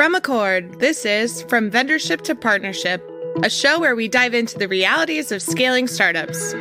From 0.00 0.14
Accord, 0.14 0.80
this 0.80 1.04
is 1.04 1.42
From 1.42 1.70
Vendorship 1.70 2.22
to 2.22 2.34
Partnership, 2.34 3.06
a 3.42 3.50
show 3.50 3.78
where 3.78 3.94
we 3.94 4.08
dive 4.08 4.32
into 4.32 4.58
the 4.58 4.66
realities 4.66 5.30
of 5.30 5.42
scaling 5.42 5.86
startups. 5.86 6.52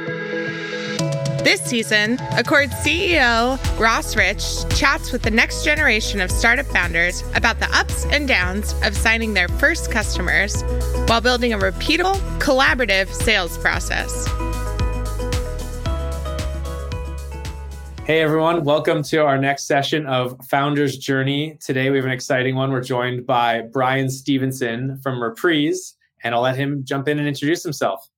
This 1.41 1.61
season, 1.61 2.19
Accord 2.35 2.67
CEO 2.71 3.57
Ross 3.79 4.17
Rich 4.17 4.43
chats 4.77 5.13
with 5.13 5.21
the 5.21 5.31
next 5.31 5.63
generation 5.63 6.19
of 6.19 6.29
startup 6.29 6.65
founders 6.65 7.23
about 7.33 7.61
the 7.61 7.73
ups 7.73 8.05
and 8.07 8.27
downs 8.27 8.75
of 8.83 8.93
signing 8.93 9.35
their 9.35 9.47
first 9.47 9.89
customers 9.89 10.61
while 11.07 11.21
building 11.21 11.53
a 11.53 11.57
repeatable, 11.57 12.19
collaborative 12.39 13.07
sales 13.07 13.57
process. 13.59 14.27
Hey 18.09 18.21
everyone, 18.21 18.63
welcome 18.63 19.03
to 19.03 19.17
our 19.17 19.37
next 19.37 19.67
session 19.67 20.07
of 20.07 20.35
Founders 20.47 20.97
Journey. 20.97 21.59
Today 21.63 21.91
we 21.91 21.97
have 21.97 22.07
an 22.07 22.11
exciting 22.11 22.55
one. 22.55 22.71
We're 22.71 22.81
joined 22.81 23.27
by 23.27 23.61
Bryan 23.61 24.09
Stevenson 24.09 24.99
from 25.03 25.21
Reprise, 25.21 25.95
and 26.23 26.33
I'll 26.33 26.41
let 26.41 26.55
him 26.55 26.83
jump 26.83 27.07
in 27.07 27.19
and 27.19 27.27
introduce 27.27 27.61
himself. 27.61 28.09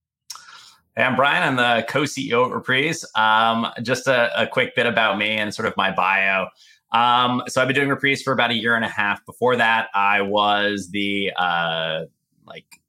Hey, 0.96 1.04
I'm 1.04 1.18
Bryan. 1.18 1.44
I'm 1.44 1.56
the 1.58 1.86
co-CEO 1.90 2.46
of 2.46 2.52
Reprise. 2.54 3.04
Um, 3.18 3.68
just 3.84 4.08
a, 4.08 4.32
a, 4.42 4.48
quick 4.48 4.78
bit 4.78 4.86
about 4.86 5.18
me 5.18 5.32
and 5.32 5.54
sort 5.54 5.68
of 5.68 5.76
my 5.76 5.92
bio. 5.92 6.48
Um, 6.94 7.44
so 7.50 7.62
I've 7.62 7.68
been 7.68 7.76
doing 7.76 7.90
Reprise 7.90 8.22
for 8.24 8.32
about 8.32 8.52
a 8.52 8.56
year 8.56 8.76
and 8.78 8.86
a 8.86 8.90
half. 8.90 9.26
Before 9.26 9.58
that, 9.58 9.90
I 9.94 10.22
was 10.22 10.92
the 10.92 11.34
uh, 11.36 12.06
like 12.46 12.80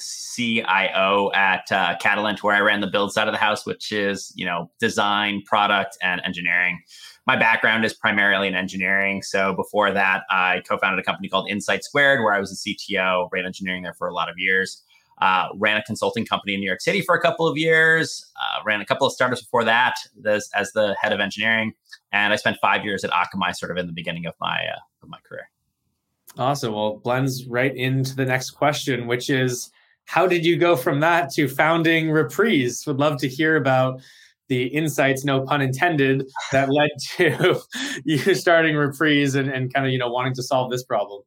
CIO 0.00 1.30
at 1.34 1.70
uh, 1.70 1.96
Catalant, 2.00 2.42
where 2.42 2.54
I 2.54 2.60
ran 2.60 2.80
the 2.80 2.86
build 2.86 3.12
side 3.12 3.28
of 3.28 3.34
the 3.34 3.38
house, 3.38 3.66
which 3.66 3.92
is 3.92 4.32
you 4.36 4.44
know 4.44 4.70
design, 4.80 5.42
product, 5.44 5.96
and 6.02 6.20
engineering. 6.24 6.80
My 7.26 7.36
background 7.36 7.84
is 7.84 7.92
primarily 7.92 8.48
in 8.48 8.54
engineering. 8.54 9.22
So 9.22 9.52
before 9.52 9.90
that, 9.92 10.22
I 10.30 10.62
co-founded 10.66 10.98
a 10.98 11.02
company 11.02 11.28
called 11.28 11.50
Insight 11.50 11.84
Squared, 11.84 12.20
where 12.20 12.32
I 12.32 12.40
was 12.40 12.52
a 12.52 12.56
CTO, 12.56 13.28
ran 13.30 13.44
engineering 13.44 13.82
there 13.82 13.94
for 13.94 14.08
a 14.08 14.14
lot 14.14 14.30
of 14.30 14.36
years. 14.38 14.82
Uh, 15.20 15.48
ran 15.56 15.76
a 15.76 15.82
consulting 15.82 16.24
company 16.24 16.54
in 16.54 16.60
New 16.60 16.66
York 16.66 16.80
City 16.80 17.00
for 17.00 17.14
a 17.14 17.20
couple 17.20 17.46
of 17.48 17.58
years. 17.58 18.24
Uh, 18.36 18.62
ran 18.64 18.80
a 18.80 18.86
couple 18.86 19.06
of 19.06 19.12
startups 19.12 19.42
before 19.42 19.64
that 19.64 19.96
as, 20.24 20.48
as 20.54 20.70
the 20.72 20.96
head 21.00 21.12
of 21.12 21.18
engineering, 21.18 21.72
and 22.12 22.32
I 22.32 22.36
spent 22.36 22.56
five 22.62 22.84
years 22.84 23.02
at 23.02 23.10
Akamai, 23.10 23.54
sort 23.54 23.72
of 23.72 23.78
in 23.78 23.86
the 23.88 23.92
beginning 23.92 24.26
of 24.26 24.34
my 24.40 24.56
uh, 24.56 24.78
of 25.02 25.08
my 25.08 25.18
career. 25.24 25.50
Awesome. 26.36 26.72
Well, 26.72 26.98
blends 26.98 27.46
right 27.46 27.74
into 27.74 28.14
the 28.14 28.24
next 28.24 28.50
question, 28.50 29.08
which 29.08 29.28
is 29.28 29.70
how 30.08 30.26
did 30.26 30.42
you 30.42 30.56
go 30.56 30.74
from 30.74 31.00
that 31.00 31.30
to 31.34 31.48
founding 31.48 32.10
Reprise? 32.10 32.82
Would 32.86 32.96
love 32.96 33.18
to 33.18 33.28
hear 33.28 33.56
about 33.56 34.00
the 34.48 34.64
insights, 34.68 35.22
no 35.22 35.42
pun 35.42 35.60
intended, 35.60 36.26
that 36.50 36.70
led 36.72 36.88
to 37.16 37.60
you 38.04 38.34
starting 38.34 38.74
Reprise 38.74 39.34
and, 39.34 39.50
and 39.50 39.72
kind 39.72 39.84
of, 39.84 39.92
you 39.92 39.98
know, 39.98 40.08
wanting 40.08 40.32
to 40.34 40.42
solve 40.42 40.70
this 40.70 40.82
problem. 40.82 41.22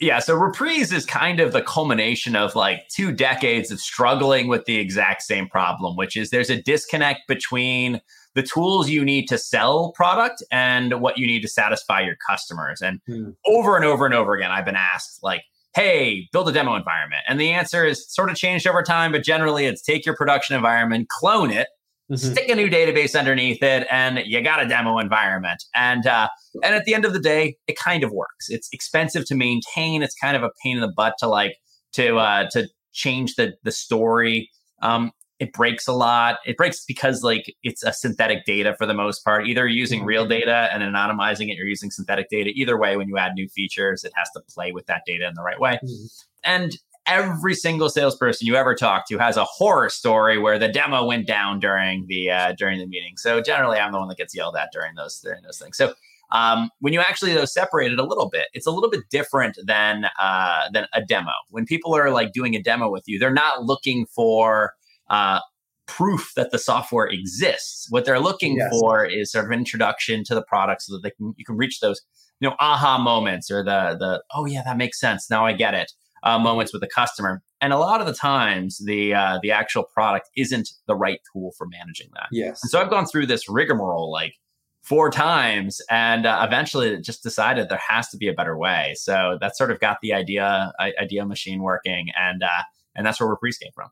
Yeah, 0.00 0.18
so 0.18 0.34
Reprise 0.34 0.92
is 0.92 1.06
kind 1.06 1.38
of 1.38 1.52
the 1.52 1.62
culmination 1.62 2.34
of 2.34 2.56
like 2.56 2.88
two 2.88 3.12
decades 3.12 3.70
of 3.70 3.78
struggling 3.78 4.48
with 4.48 4.64
the 4.64 4.78
exact 4.78 5.22
same 5.22 5.46
problem, 5.46 5.96
which 5.96 6.16
is 6.16 6.30
there's 6.30 6.50
a 6.50 6.60
disconnect 6.60 7.28
between 7.28 8.00
the 8.34 8.42
tools 8.42 8.90
you 8.90 9.04
need 9.04 9.26
to 9.28 9.38
sell 9.38 9.92
product 9.92 10.42
and 10.50 11.00
what 11.00 11.16
you 11.16 11.28
need 11.28 11.42
to 11.42 11.48
satisfy 11.48 12.00
your 12.00 12.16
customers. 12.28 12.82
And 12.82 13.00
hmm. 13.06 13.30
over 13.46 13.76
and 13.76 13.84
over 13.84 14.04
and 14.04 14.14
over 14.14 14.34
again, 14.34 14.50
I've 14.50 14.64
been 14.64 14.74
asked, 14.74 15.20
like, 15.22 15.44
hey, 15.74 16.28
build 16.32 16.48
a 16.48 16.52
demo 16.52 16.74
environment? 16.74 17.22
And 17.28 17.40
the 17.40 17.50
answer 17.50 17.84
is 17.84 18.06
sort 18.12 18.30
of 18.30 18.36
changed 18.36 18.66
over 18.66 18.82
time, 18.82 19.12
but 19.12 19.24
generally 19.24 19.66
it's 19.66 19.82
take 19.82 20.06
your 20.06 20.16
production 20.16 20.54
environment, 20.54 21.08
clone 21.08 21.50
it, 21.50 21.68
mm-hmm. 22.10 22.16
stick 22.16 22.48
a 22.48 22.54
new 22.54 22.68
database 22.68 23.18
underneath 23.18 23.62
it, 23.62 23.86
and 23.90 24.20
you 24.24 24.40
got 24.42 24.62
a 24.62 24.68
demo 24.68 24.98
environment. 24.98 25.62
And 25.74 26.06
uh, 26.06 26.28
and 26.62 26.74
at 26.74 26.84
the 26.84 26.94
end 26.94 27.04
of 27.04 27.12
the 27.12 27.20
day, 27.20 27.56
it 27.66 27.76
kind 27.78 28.04
of 28.04 28.10
works. 28.12 28.48
It's 28.48 28.68
expensive 28.72 29.26
to 29.26 29.34
maintain. 29.34 30.02
It's 30.02 30.14
kind 30.14 30.36
of 30.36 30.42
a 30.42 30.50
pain 30.62 30.76
in 30.76 30.80
the 30.80 30.92
butt 30.94 31.14
to 31.18 31.28
like 31.28 31.56
to 31.92 32.18
uh, 32.18 32.48
to 32.52 32.68
change 32.92 33.34
the 33.34 33.54
the 33.64 33.72
story. 33.72 34.50
Um, 34.82 35.12
it 35.38 35.52
breaks 35.52 35.88
a 35.88 35.92
lot. 35.92 36.38
It 36.46 36.56
breaks 36.56 36.84
because 36.84 37.22
like 37.22 37.54
it's 37.62 37.82
a 37.82 37.92
synthetic 37.92 38.44
data 38.44 38.74
for 38.76 38.86
the 38.86 38.94
most 38.94 39.24
part. 39.24 39.46
Either 39.46 39.66
using 39.66 40.00
mm-hmm. 40.00 40.08
real 40.08 40.26
data 40.26 40.68
and 40.72 40.82
anonymizing 40.82 41.50
it, 41.50 41.56
you're 41.56 41.66
using 41.66 41.90
synthetic 41.90 42.28
data. 42.28 42.50
Either 42.54 42.78
way, 42.78 42.96
when 42.96 43.08
you 43.08 43.18
add 43.18 43.32
new 43.34 43.48
features, 43.48 44.04
it 44.04 44.12
has 44.14 44.28
to 44.34 44.40
play 44.48 44.72
with 44.72 44.86
that 44.86 45.02
data 45.06 45.26
in 45.26 45.34
the 45.34 45.42
right 45.42 45.60
way. 45.60 45.78
Mm-hmm. 45.82 46.04
And 46.44 46.76
every 47.06 47.54
single 47.54 47.88
salesperson 47.88 48.46
you 48.46 48.56
ever 48.56 48.74
talk 48.74 49.06
to 49.08 49.18
has 49.18 49.36
a 49.36 49.44
horror 49.44 49.90
story 49.90 50.38
where 50.38 50.58
the 50.58 50.68
demo 50.68 51.04
went 51.04 51.26
down 51.26 51.60
during 51.60 52.06
the 52.06 52.30
uh, 52.30 52.52
during 52.56 52.78
the 52.78 52.86
meeting. 52.86 53.14
So 53.16 53.40
generally, 53.40 53.78
I'm 53.78 53.92
the 53.92 53.98
one 53.98 54.08
that 54.08 54.18
gets 54.18 54.34
yelled 54.34 54.56
at 54.56 54.70
during 54.72 54.94
those 54.94 55.20
during 55.20 55.42
those 55.42 55.58
things. 55.58 55.76
So 55.76 55.94
um, 56.30 56.70
when 56.80 56.92
you 56.92 57.00
actually 57.00 57.34
though 57.34 57.44
separate 57.44 57.92
it 57.92 57.98
a 57.98 58.04
little 58.04 58.28
bit, 58.28 58.46
it's 58.54 58.66
a 58.66 58.70
little 58.70 58.90
bit 58.90 59.02
different 59.10 59.58
than 59.64 60.06
uh, 60.18 60.68
than 60.72 60.86
a 60.94 61.02
demo. 61.02 61.32
When 61.50 61.66
people 61.66 61.96
are 61.96 62.10
like 62.10 62.32
doing 62.32 62.54
a 62.54 62.62
demo 62.62 62.88
with 62.90 63.04
you, 63.06 63.18
they're 63.18 63.32
not 63.32 63.64
looking 63.64 64.06
for 64.06 64.74
uh, 65.10 65.40
proof 65.86 66.32
that 66.36 66.50
the 66.50 66.58
software 66.58 67.06
exists. 67.06 67.86
What 67.90 68.04
they're 68.04 68.20
looking 68.20 68.56
yes. 68.56 68.70
for 68.70 69.04
is 69.04 69.32
sort 69.32 69.44
of 69.44 69.50
an 69.50 69.58
introduction 69.58 70.24
to 70.24 70.34
the 70.34 70.42
product 70.42 70.82
so 70.82 70.94
that 70.94 71.02
they 71.02 71.10
can 71.10 71.34
you 71.36 71.44
can 71.44 71.56
reach 71.56 71.80
those 71.80 72.00
you 72.40 72.48
know 72.48 72.56
aha 72.58 72.98
moments 72.98 73.50
or 73.50 73.62
the 73.62 73.96
the 73.98 74.22
oh 74.34 74.46
yeah 74.46 74.62
that 74.64 74.76
makes 74.76 74.98
sense 74.98 75.30
now 75.30 75.46
I 75.46 75.52
get 75.52 75.74
it 75.74 75.92
uh, 76.24 76.38
moments 76.38 76.72
with 76.72 76.80
the 76.80 76.88
customer. 76.88 77.42
And 77.60 77.72
a 77.72 77.78
lot 77.78 78.00
of 78.00 78.06
the 78.06 78.12
times 78.12 78.82
the 78.84 79.14
uh, 79.14 79.38
the 79.42 79.52
actual 79.52 79.84
product 79.84 80.28
isn't 80.36 80.70
the 80.86 80.96
right 80.96 81.20
tool 81.32 81.52
for 81.56 81.66
managing 81.66 82.08
that. 82.14 82.28
Yes. 82.32 82.60
And 82.62 82.70
so 82.70 82.80
I've 82.80 82.90
gone 82.90 83.06
through 83.06 83.26
this 83.26 83.48
rigmarole 83.48 84.10
like 84.10 84.34
four 84.82 85.10
times 85.10 85.80
and 85.88 86.26
uh, 86.26 86.44
eventually 86.46 87.00
just 87.00 87.22
decided 87.22 87.68
there 87.68 87.80
has 87.88 88.08
to 88.08 88.16
be 88.16 88.28
a 88.28 88.34
better 88.34 88.56
way. 88.58 88.94
So 88.96 89.38
that 89.40 89.56
sort 89.56 89.70
of 89.70 89.80
got 89.80 89.98
the 90.02 90.12
idea 90.12 90.72
idea 90.80 91.24
machine 91.24 91.62
working 91.62 92.08
and 92.18 92.42
uh, 92.42 92.62
and 92.94 93.06
that's 93.06 93.20
where 93.20 93.28
Reprise 93.28 93.56
came 93.56 93.72
from. 93.74 93.90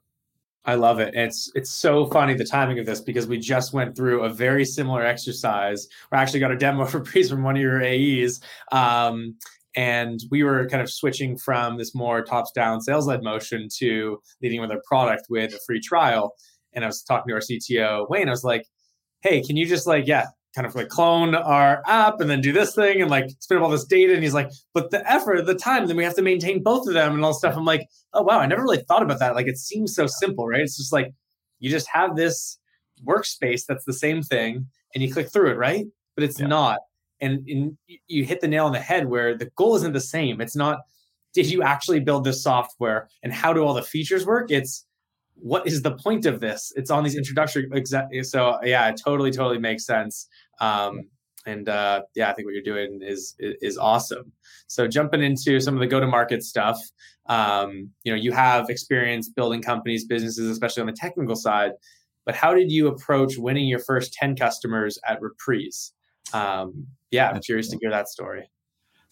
I 0.64 0.76
love 0.76 1.00
it. 1.00 1.14
It's 1.14 1.50
it's 1.54 1.70
so 1.70 2.06
funny 2.06 2.34
the 2.34 2.44
timing 2.44 2.78
of 2.78 2.86
this 2.86 3.00
because 3.00 3.26
we 3.26 3.38
just 3.38 3.72
went 3.72 3.96
through 3.96 4.22
a 4.22 4.28
very 4.28 4.64
similar 4.64 5.04
exercise. 5.04 5.88
We 6.10 6.18
actually 6.18 6.40
got 6.40 6.52
a 6.52 6.56
demo 6.56 6.84
for 6.86 7.00
Breeze 7.00 7.30
from 7.30 7.42
one 7.42 7.56
of 7.56 7.62
your 7.62 7.82
AEs, 7.82 8.40
um, 8.70 9.36
and 9.74 10.20
we 10.30 10.44
were 10.44 10.68
kind 10.68 10.82
of 10.82 10.90
switching 10.90 11.36
from 11.36 11.78
this 11.78 11.94
more 11.94 12.22
tops 12.22 12.52
down 12.52 12.80
sales 12.80 13.06
led 13.06 13.22
motion 13.22 13.68
to 13.78 14.20
leading 14.40 14.60
with 14.60 14.70
a 14.70 14.80
product 14.86 15.26
with 15.28 15.52
a 15.52 15.58
free 15.66 15.80
trial. 15.80 16.34
And 16.74 16.84
I 16.84 16.86
was 16.86 17.02
talking 17.02 17.28
to 17.28 17.34
our 17.34 17.40
CTO 17.40 18.08
Wayne. 18.08 18.28
I 18.28 18.30
was 18.30 18.44
like, 18.44 18.66
"Hey, 19.20 19.42
can 19.42 19.56
you 19.56 19.66
just 19.66 19.86
like 19.86 20.06
yeah, 20.06 20.26
kind 20.54 20.66
of 20.66 20.74
like 20.74 20.88
clone 20.88 21.34
our 21.34 21.82
app 21.86 22.20
and 22.20 22.28
then 22.28 22.40
do 22.40 22.52
this 22.52 22.74
thing 22.74 23.00
and 23.00 23.10
like 23.10 23.30
spin 23.40 23.56
up 23.56 23.64
all 23.64 23.70
this 23.70 23.84
data. 23.84 24.12
And 24.12 24.22
he's 24.22 24.34
like, 24.34 24.50
but 24.74 24.90
the 24.90 25.10
effort, 25.10 25.46
the 25.46 25.54
time, 25.54 25.86
then 25.86 25.96
we 25.96 26.04
have 26.04 26.16
to 26.16 26.22
maintain 26.22 26.62
both 26.62 26.86
of 26.86 26.94
them 26.94 27.14
and 27.14 27.24
all 27.24 27.32
stuff. 27.32 27.56
I'm 27.56 27.64
like, 27.64 27.88
oh 28.12 28.22
wow, 28.22 28.38
I 28.38 28.46
never 28.46 28.62
really 28.62 28.82
thought 28.82 29.02
about 29.02 29.18
that. 29.20 29.34
Like 29.34 29.46
it 29.46 29.58
seems 29.58 29.94
so 29.94 30.06
simple, 30.06 30.46
right? 30.46 30.60
It's 30.60 30.76
just 30.76 30.92
like 30.92 31.12
you 31.58 31.70
just 31.70 31.88
have 31.88 32.16
this 32.16 32.58
workspace 33.06 33.62
that's 33.66 33.84
the 33.84 33.92
same 33.92 34.22
thing 34.22 34.66
and 34.94 35.02
you 35.02 35.12
click 35.12 35.32
through 35.32 35.50
it, 35.50 35.56
right? 35.56 35.86
But 36.14 36.24
it's 36.24 36.40
yeah. 36.40 36.46
not. 36.46 36.80
And, 37.20 37.46
and 37.48 37.78
you 38.08 38.24
hit 38.24 38.40
the 38.40 38.48
nail 38.48 38.66
on 38.66 38.72
the 38.72 38.80
head 38.80 39.06
where 39.06 39.36
the 39.36 39.48
goal 39.56 39.76
isn't 39.76 39.92
the 39.92 40.00
same. 40.00 40.40
It's 40.40 40.56
not 40.56 40.80
did 41.32 41.50
you 41.50 41.62
actually 41.62 42.00
build 42.00 42.24
this 42.24 42.42
software 42.42 43.08
and 43.22 43.32
how 43.32 43.52
do 43.52 43.64
all 43.64 43.74
the 43.74 43.82
features 43.82 44.26
work? 44.26 44.50
It's 44.50 44.84
what 45.34 45.66
is 45.66 45.82
the 45.82 45.96
point 45.96 46.26
of 46.26 46.40
this? 46.40 46.72
It's 46.76 46.90
on 46.90 47.04
these 47.04 47.16
introductory 47.16 47.68
exactly. 47.72 48.22
So 48.22 48.58
yeah, 48.62 48.88
it 48.88 49.00
totally, 49.02 49.30
totally 49.30 49.58
makes 49.58 49.84
sense. 49.84 50.28
Um, 50.60 51.08
and 51.46 51.68
uh, 51.68 52.02
yeah, 52.14 52.30
I 52.30 52.34
think 52.34 52.46
what 52.46 52.54
you're 52.54 52.62
doing 52.62 53.00
is, 53.02 53.34
is 53.38 53.76
awesome. 53.76 54.32
So 54.68 54.86
jumping 54.86 55.22
into 55.22 55.58
some 55.60 55.74
of 55.74 55.80
the 55.80 55.88
go-to-market 55.88 56.44
stuff, 56.44 56.78
um, 57.26 57.90
you 58.04 58.12
know, 58.12 58.20
you 58.20 58.32
have 58.32 58.70
experience 58.70 59.28
building 59.28 59.62
companies, 59.62 60.04
businesses, 60.04 60.48
especially 60.48 60.82
on 60.82 60.86
the 60.86 60.92
technical 60.92 61.34
side. 61.34 61.72
But 62.24 62.36
how 62.36 62.54
did 62.54 62.70
you 62.70 62.86
approach 62.86 63.36
winning 63.36 63.66
your 63.66 63.80
first 63.80 64.12
ten 64.12 64.36
customers 64.36 64.98
at 65.08 65.20
Reprise? 65.20 65.92
Um, 66.32 66.86
yeah, 67.10 67.28
I'm 67.28 67.40
curious 67.40 67.68
to 67.70 67.78
hear 67.80 67.90
that 67.90 68.08
story. 68.08 68.48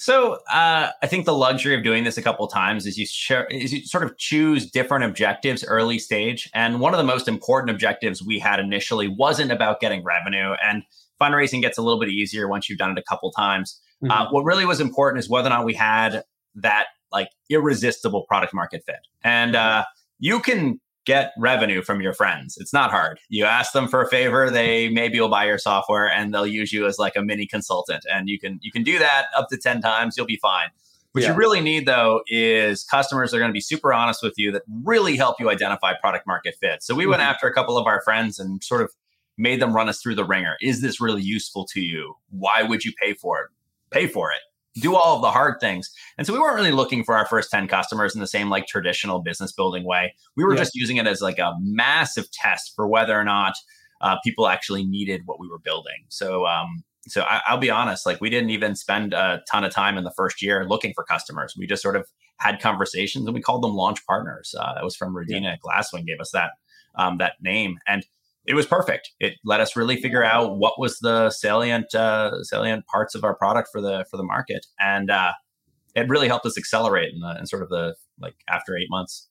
So 0.01 0.39
uh, 0.51 0.89
I 1.03 1.07
think 1.07 1.27
the 1.27 1.35
luxury 1.35 1.75
of 1.75 1.85
doing 1.85 2.05
this 2.05 2.17
a 2.17 2.23
couple 2.23 2.49
times 2.49 2.87
is 2.87 2.97
you 2.97 3.05
share, 3.05 3.45
is 3.49 3.71
you 3.71 3.85
sort 3.85 4.03
of 4.03 4.17
choose 4.17 4.71
different 4.71 5.05
objectives 5.05 5.63
early 5.63 5.99
stage. 5.99 6.49
And 6.55 6.81
one 6.81 6.95
of 6.95 6.99
the 6.99 7.05
most 7.05 7.29
important 7.29 7.71
objectives 7.71 8.25
we 8.25 8.39
had 8.39 8.61
initially 8.61 9.09
wasn't 9.09 9.53
about 9.53 9.79
getting 9.79 10.03
revenue. 10.03 10.55
And 10.65 10.85
fundraising 11.21 11.61
gets 11.61 11.77
a 11.77 11.83
little 11.83 12.01
bit 12.01 12.09
easier 12.09 12.49
once 12.49 12.67
you've 12.67 12.79
done 12.79 12.93
it 12.93 12.99
a 12.99 13.03
couple 13.03 13.31
times. 13.33 13.79
Mm-hmm. 14.03 14.11
Uh, 14.11 14.33
what 14.33 14.45
really 14.45 14.65
was 14.65 14.81
important 14.81 15.23
is 15.23 15.29
whether 15.29 15.49
or 15.49 15.51
not 15.51 15.67
we 15.67 15.75
had 15.75 16.25
that 16.55 16.87
like 17.13 17.29
irresistible 17.51 18.25
product 18.27 18.55
market 18.55 18.83
fit. 18.87 19.07
And 19.23 19.55
uh, 19.55 19.85
you 20.19 20.41
can 20.41 20.81
get 21.07 21.33
revenue 21.39 21.83
from 21.83 22.01
your 22.01 22.13
friends. 22.13 22.57
It's 22.59 22.73
not 22.73 22.91
hard. 22.91 23.19
You 23.29 23.45
ask 23.45 23.73
them 23.73 23.89
for 23.89 24.03
a 24.03 24.09
favor, 24.09 24.51
they 24.51 24.89
maybe 24.89 25.21
will 25.21 25.29
buy 25.29 25.47
your 25.47 25.59
software 25.59 26.11
and 26.11 26.33
they'll 26.33 26.47
use 26.47 26.73
you 26.73 26.87
as 26.87 26.99
like 26.99 27.17
a 27.17 27.23
mini 27.23 27.47
consultant. 27.47 28.05
And 28.13 28.29
you 28.29 28.39
can 28.39 28.59
you 28.63 28.71
can 28.71 28.83
do 28.83 28.99
that 28.99 29.27
up 29.37 29.49
to 29.51 29.57
10 29.57 29.81
times, 29.81 30.17
you'll 30.17 30.27
be 30.27 30.39
fine. 30.41 30.69
What 31.13 31.25
yeah. 31.25 31.31
you 31.31 31.35
really 31.35 31.61
need 31.61 31.87
though 31.87 32.23
is 32.29 32.85
customers 32.85 33.31
that 33.31 33.39
are 33.39 33.41
going 33.41 33.51
to 33.51 33.55
be 33.55 33.61
super 33.61 33.93
honest 33.93 34.23
with 34.23 34.35
you 34.37 34.53
that 34.53 34.63
really 34.85 35.17
help 35.17 35.41
you 35.41 35.51
identify 35.51 35.95
product 35.95 36.27
market 36.27 36.55
fit. 36.61 36.83
So 36.83 36.95
we 36.95 37.05
mm-hmm. 37.05 37.11
went 37.11 37.23
after 37.23 37.49
a 37.49 37.55
couple 37.55 37.77
of 37.77 37.87
our 37.87 38.01
friends 38.03 38.39
and 38.39 38.63
sort 38.63 38.83
of 38.83 38.93
made 39.37 39.61
them 39.61 39.75
run 39.75 39.89
us 39.89 40.01
through 40.01 40.15
the 40.15 40.25
wringer. 40.25 40.57
Is 40.61 40.83
this 40.83 41.01
really 41.01 41.23
useful 41.23 41.67
to 41.73 41.81
you? 41.81 42.15
Why 42.29 42.63
would 42.63 42.85
you 42.85 42.93
pay 43.01 43.15
for 43.15 43.41
it? 43.41 43.49
Pay 43.91 44.07
for 44.07 44.31
it. 44.31 44.41
Do 44.77 44.95
all 44.95 45.17
of 45.17 45.23
the 45.23 45.31
hard 45.31 45.61
things. 45.61 45.91
And 46.17 46.27
so 46.27 46.33
we 46.33 46.39
weren't 46.39 46.55
really 46.55 46.73
looking 46.73 47.03
for 47.03 47.17
our 47.17 47.27
first 47.27 47.51
10 47.51 47.67
customers 47.69 48.15
in 48.15 48.21
the 48.21 48.27
same 48.27 48.51
like 48.51 48.67
traditional 48.67 49.21
business 49.21 49.53
building 49.53 49.85
way. 49.85 50.15
We 50.37 50.45
were 50.45 50.55
yeah. 50.55 50.61
just 50.61 50.75
using 50.75 50.97
it 50.97 51.07
as 51.07 51.21
like 51.21 51.39
a 51.39 51.55
massive 51.61 52.31
test 52.31 52.73
for 52.77 52.87
whether 52.87 53.19
or 53.19 53.25
not 53.25 53.55
uh, 54.01 54.17
people 54.25 54.47
actually 54.47 54.85
needed 54.85 55.23
what 55.27 55.41
we 55.41 55.49
were 55.49 55.59
building. 55.59 56.05
So, 56.09 56.47
um, 56.47 56.85
so 57.09 57.23
I, 57.23 57.41
will 57.51 57.61
be 57.61 57.71
honest, 57.71 58.07
like 58.07 58.21
we 58.21 58.31
didn't 58.31 58.51
even 58.51 58.77
spend 58.77 59.13
a 59.13 59.43
ton 59.51 59.65
of 59.65 59.73
time 59.73 59.99
in 59.99 60.05
the 60.05 60.13
first 60.13 60.43
year 60.43 60.67
looking 60.69 60.93
for 60.95 61.05
customers. 61.05 61.55
We 61.59 61.67
just 61.67 61.83
sort 61.83 61.97
of 61.97 62.07
had 62.39 62.61
conversations 62.61 63.27
and 63.27 63.35
we 63.35 63.41
called 63.41 63.63
them 63.63 63.75
launch 63.75 64.05
partners. 64.07 64.55
Uh, 64.59 64.75
that 64.75 64.85
was 64.85 64.97
from 64.97 65.15
Rudina 65.15 65.43
yeah. 65.43 65.57
Glasswing 65.65 66.07
gave 66.07 66.21
us 66.21 66.31
that 66.33 66.53
um, 66.97 67.19
that 67.19 67.35
name, 67.41 67.79
and 67.87 68.05
it 68.47 68.55
was 68.55 68.67
perfect. 68.67 69.11
It 69.21 69.35
let 69.45 69.61
us 69.61 69.77
really 69.77 70.01
figure 70.01 70.25
out 70.25 70.59
what 70.59 70.79
was 70.79 70.99
the 70.99 71.31
salient 71.31 71.95
uh, 71.95 72.43
salient 72.43 72.87
parts 72.87 73.15
of 73.15 73.25
our 73.25 73.35
product 73.35 73.69
for 73.73 73.81
the 73.81 74.05
for 74.11 74.17
the 74.17 74.23
market, 74.23 74.67
and 74.79 75.11
uh, 75.11 75.33
it 75.95 76.09
really 76.09 76.29
helped 76.29 76.47
us 76.47 76.57
accelerate 76.57 77.13
in, 77.13 77.21
the, 77.21 77.39
in 77.39 77.47
sort 77.47 77.63
of 77.63 77.69
the 77.69 77.95
like 78.19 78.37
after 78.49 78.77
eight 78.77 78.89
months. 78.91 79.29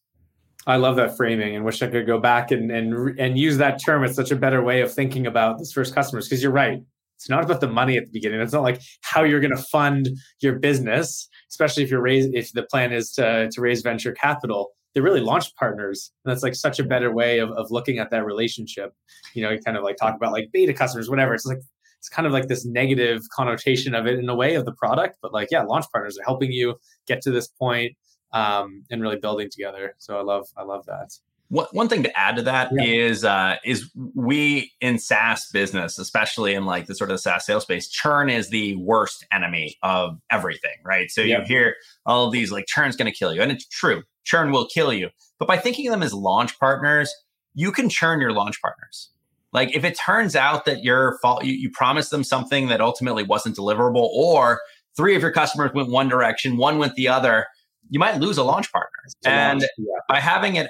I 0.67 0.75
love 0.75 0.97
that 0.97 1.15
framing 1.17 1.55
and 1.55 1.65
wish 1.65 1.81
I 1.81 1.87
could 1.87 2.05
go 2.05 2.19
back 2.19 2.51
and 2.51 2.71
and 2.71 3.19
and 3.19 3.37
use 3.37 3.57
that 3.57 3.81
term. 3.83 4.03
It's 4.03 4.15
such 4.15 4.31
a 4.31 4.35
better 4.35 4.61
way 4.61 4.81
of 4.81 4.93
thinking 4.93 5.25
about 5.25 5.57
this 5.57 5.71
first 5.71 5.95
customers 5.95 6.27
because 6.27 6.43
you're 6.43 6.51
right. 6.51 6.79
It's 7.15 7.29
not 7.29 7.43
about 7.43 7.59
the 7.59 7.67
money 7.67 7.97
at 7.97 8.05
the 8.05 8.11
beginning. 8.11 8.39
It's 8.39 8.53
not 8.53 8.63
like 8.63 8.81
how 9.01 9.23
you're 9.23 9.41
going 9.41 9.55
to 9.55 9.61
fund 9.61 10.09
your 10.39 10.57
business, 10.57 11.27
especially 11.49 11.83
if 11.83 11.91
you're 11.91 12.01
raise 12.01 12.27
if 12.33 12.53
the 12.53 12.63
plan 12.63 12.93
is 12.93 13.11
to 13.13 13.49
to 13.51 13.61
raise 13.61 13.81
venture 13.81 14.11
capital 14.11 14.71
they're 14.93 15.03
really 15.03 15.21
launch 15.21 15.55
partners. 15.55 16.11
And 16.23 16.31
that's 16.31 16.43
like 16.43 16.55
such 16.55 16.79
a 16.79 16.83
better 16.83 17.11
way 17.11 17.39
of, 17.39 17.51
of 17.51 17.71
looking 17.71 17.99
at 17.99 18.09
that 18.11 18.25
relationship. 18.25 18.93
You 19.33 19.43
know, 19.43 19.51
you 19.51 19.59
kind 19.59 19.77
of 19.77 19.83
like 19.83 19.97
talk 19.97 20.15
about 20.15 20.31
like 20.31 20.49
beta 20.51 20.73
customers, 20.73 21.09
whatever. 21.09 21.33
It's 21.33 21.45
like 21.45 21.59
it's 21.99 22.09
kind 22.09 22.25
of 22.25 22.33
like 22.33 22.47
this 22.47 22.65
negative 22.65 23.21
connotation 23.31 23.93
of 23.93 24.07
it 24.07 24.17
in 24.19 24.27
a 24.29 24.35
way 24.35 24.55
of 24.55 24.65
the 24.65 24.71
product, 24.71 25.17
but 25.21 25.33
like 25.33 25.49
yeah, 25.51 25.63
launch 25.63 25.85
partners 25.91 26.17
are 26.17 26.23
helping 26.23 26.51
you 26.51 26.79
get 27.07 27.21
to 27.23 27.31
this 27.31 27.47
point, 27.47 27.95
um, 28.31 28.83
and 28.89 29.01
really 29.01 29.17
building 29.17 29.49
together. 29.51 29.95
So 29.97 30.17
I 30.17 30.23
love 30.23 30.47
I 30.57 30.63
love 30.63 30.85
that. 30.85 31.09
One, 31.49 31.65
one 31.71 31.87
thing 31.89 32.03
to 32.03 32.17
add 32.17 32.35
to 32.35 32.43
that 32.43 32.69
yeah. 32.71 32.83
is 32.83 33.25
uh, 33.25 33.57
is 33.65 33.91
we 34.15 34.71
in 34.79 34.97
SaaS 34.97 35.49
business, 35.51 35.97
especially 35.99 36.53
in 36.53 36.65
like 36.65 36.85
the 36.85 36.95
sort 36.95 37.11
of 37.11 37.19
SaaS 37.19 37.45
sales 37.45 37.63
space, 37.63 37.89
churn 37.89 38.29
is 38.29 38.49
the 38.49 38.75
worst 38.77 39.25
enemy 39.31 39.75
of 39.83 40.19
everything, 40.29 40.77
right? 40.85 41.11
So 41.11 41.21
yeah. 41.21 41.39
you 41.39 41.45
hear 41.45 41.75
all 42.05 42.27
of 42.27 42.31
these 42.31 42.51
like 42.51 42.65
churn's 42.67 42.95
going 42.95 43.11
to 43.11 43.17
kill 43.17 43.33
you, 43.33 43.41
and 43.41 43.51
it's 43.51 43.67
true 43.67 44.03
churn 44.23 44.51
will 44.51 44.67
kill 44.67 44.93
you. 44.93 45.09
But 45.37 45.47
by 45.47 45.57
thinking 45.57 45.87
of 45.87 45.91
them 45.91 46.03
as 46.03 46.13
launch 46.13 46.59
partners, 46.59 47.13
you 47.53 47.71
can 47.71 47.89
churn 47.89 48.21
your 48.21 48.31
launch 48.31 48.61
partners. 48.61 49.09
Like 49.51 49.75
if 49.75 49.83
it 49.83 49.97
turns 49.97 50.35
out 50.35 50.65
that 50.65 50.83
your 50.83 51.17
fault, 51.21 51.43
you, 51.43 51.53
you 51.53 51.71
promised 51.71 52.11
them 52.11 52.23
something 52.23 52.67
that 52.67 52.81
ultimately 52.81 53.23
wasn't 53.23 53.55
deliverable, 53.55 54.07
or 54.13 54.59
three 54.95 55.15
of 55.15 55.21
your 55.21 55.31
customers 55.31 55.71
went 55.73 55.89
one 55.89 56.07
direction, 56.07 56.57
one 56.57 56.77
went 56.77 56.95
the 56.95 57.07
other, 57.07 57.47
you 57.89 57.99
might 57.99 58.19
lose 58.19 58.37
a 58.37 58.43
launch 58.43 58.71
partner. 58.71 58.99
A 59.25 59.29
and 59.29 59.61
launch, 59.61 59.71
yeah. 59.77 59.85
by 60.07 60.19
having 60.19 60.55
it 60.55 60.69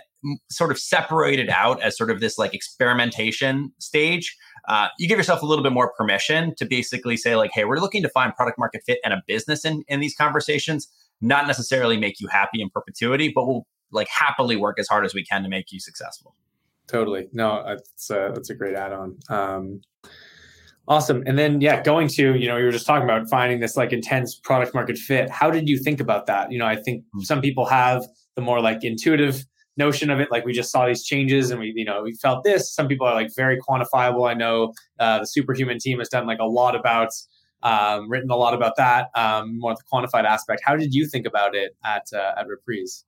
sort 0.49 0.71
of 0.71 0.79
separated 0.79 1.49
out 1.49 1.81
as 1.81 1.97
sort 1.97 2.09
of 2.09 2.19
this 2.19 2.37
like 2.37 2.53
experimentation 2.53 3.71
stage, 3.79 4.37
uh, 4.67 4.87
you 4.97 5.07
give 5.07 5.17
yourself 5.17 5.41
a 5.41 5.45
little 5.45 5.63
bit 5.63 5.73
more 5.73 5.91
permission 5.93 6.53
to 6.55 6.65
basically 6.65 7.17
say 7.17 7.35
like, 7.35 7.51
hey, 7.53 7.65
we're 7.65 7.79
looking 7.79 8.03
to 8.03 8.09
find 8.09 8.35
product 8.35 8.57
market 8.57 8.81
fit 8.85 8.99
and 9.03 9.13
a 9.13 9.21
business 9.27 9.65
in, 9.65 9.83
in 9.87 9.99
these 9.99 10.15
conversations 10.15 10.87
not 11.21 11.47
necessarily 11.47 11.97
make 11.97 12.19
you 12.19 12.27
happy 12.27 12.61
in 12.61 12.69
perpetuity, 12.69 13.31
but 13.33 13.45
we'll 13.47 13.65
like 13.91 14.07
happily 14.07 14.55
work 14.55 14.79
as 14.79 14.87
hard 14.87 15.05
as 15.05 15.13
we 15.13 15.23
can 15.23 15.43
to 15.43 15.49
make 15.49 15.71
you 15.71 15.79
successful. 15.79 16.35
Totally. 16.87 17.27
No, 17.33 17.63
that's 17.67 18.09
a, 18.09 18.31
that's 18.33 18.49
a 18.49 18.55
great 18.55 18.75
add-on. 18.75 19.17
Um, 19.29 19.81
awesome. 20.87 21.23
And 21.27 21.37
then, 21.37 21.61
yeah, 21.61 21.81
going 21.83 22.07
to, 22.09 22.35
you 22.35 22.47
know, 22.47 22.57
you 22.57 22.65
were 22.65 22.71
just 22.71 22.85
talking 22.85 23.03
about 23.03 23.29
finding 23.29 23.59
this 23.59 23.77
like 23.77 23.93
intense 23.93 24.35
product 24.35 24.73
market 24.73 24.97
fit. 24.97 25.29
How 25.29 25.51
did 25.51 25.69
you 25.69 25.77
think 25.77 25.99
about 25.99 26.25
that? 26.27 26.51
You 26.51 26.59
know, 26.59 26.65
I 26.65 26.75
think 26.75 27.03
hmm. 27.13 27.21
some 27.21 27.41
people 27.41 27.65
have 27.65 28.05
the 28.35 28.41
more 28.41 28.61
like 28.61 28.83
intuitive 28.83 29.45
notion 29.77 30.09
of 30.09 30.19
it. 30.19 30.29
Like 30.31 30.45
we 30.45 30.53
just 30.53 30.71
saw 30.71 30.87
these 30.87 31.03
changes 31.03 31.51
and 31.51 31.59
we, 31.59 31.73
you 31.75 31.85
know, 31.85 32.03
we 32.03 32.13
felt 32.13 32.43
this. 32.43 32.73
Some 32.73 32.87
people 32.87 33.07
are 33.07 33.13
like 33.13 33.29
very 33.35 33.57
quantifiable. 33.59 34.29
I 34.29 34.33
know 34.33 34.73
uh, 34.99 35.19
the 35.19 35.25
superhuman 35.25 35.79
team 35.79 35.99
has 35.99 36.09
done 36.09 36.27
like 36.27 36.39
a 36.39 36.45
lot 36.45 36.75
about 36.75 37.09
um, 37.63 38.09
written 38.09 38.29
a 38.29 38.35
lot 38.35 38.53
about 38.53 38.75
that, 38.77 39.09
um, 39.15 39.59
more 39.59 39.71
of 39.71 39.77
the 39.77 39.83
quantified 39.91 40.25
aspect. 40.25 40.61
How 40.63 40.75
did 40.75 40.93
you 40.93 41.07
think 41.07 41.25
about 41.25 41.55
it 41.55 41.75
at 41.83 42.07
uh, 42.13 42.33
at 42.37 42.47
Reprise? 42.47 43.05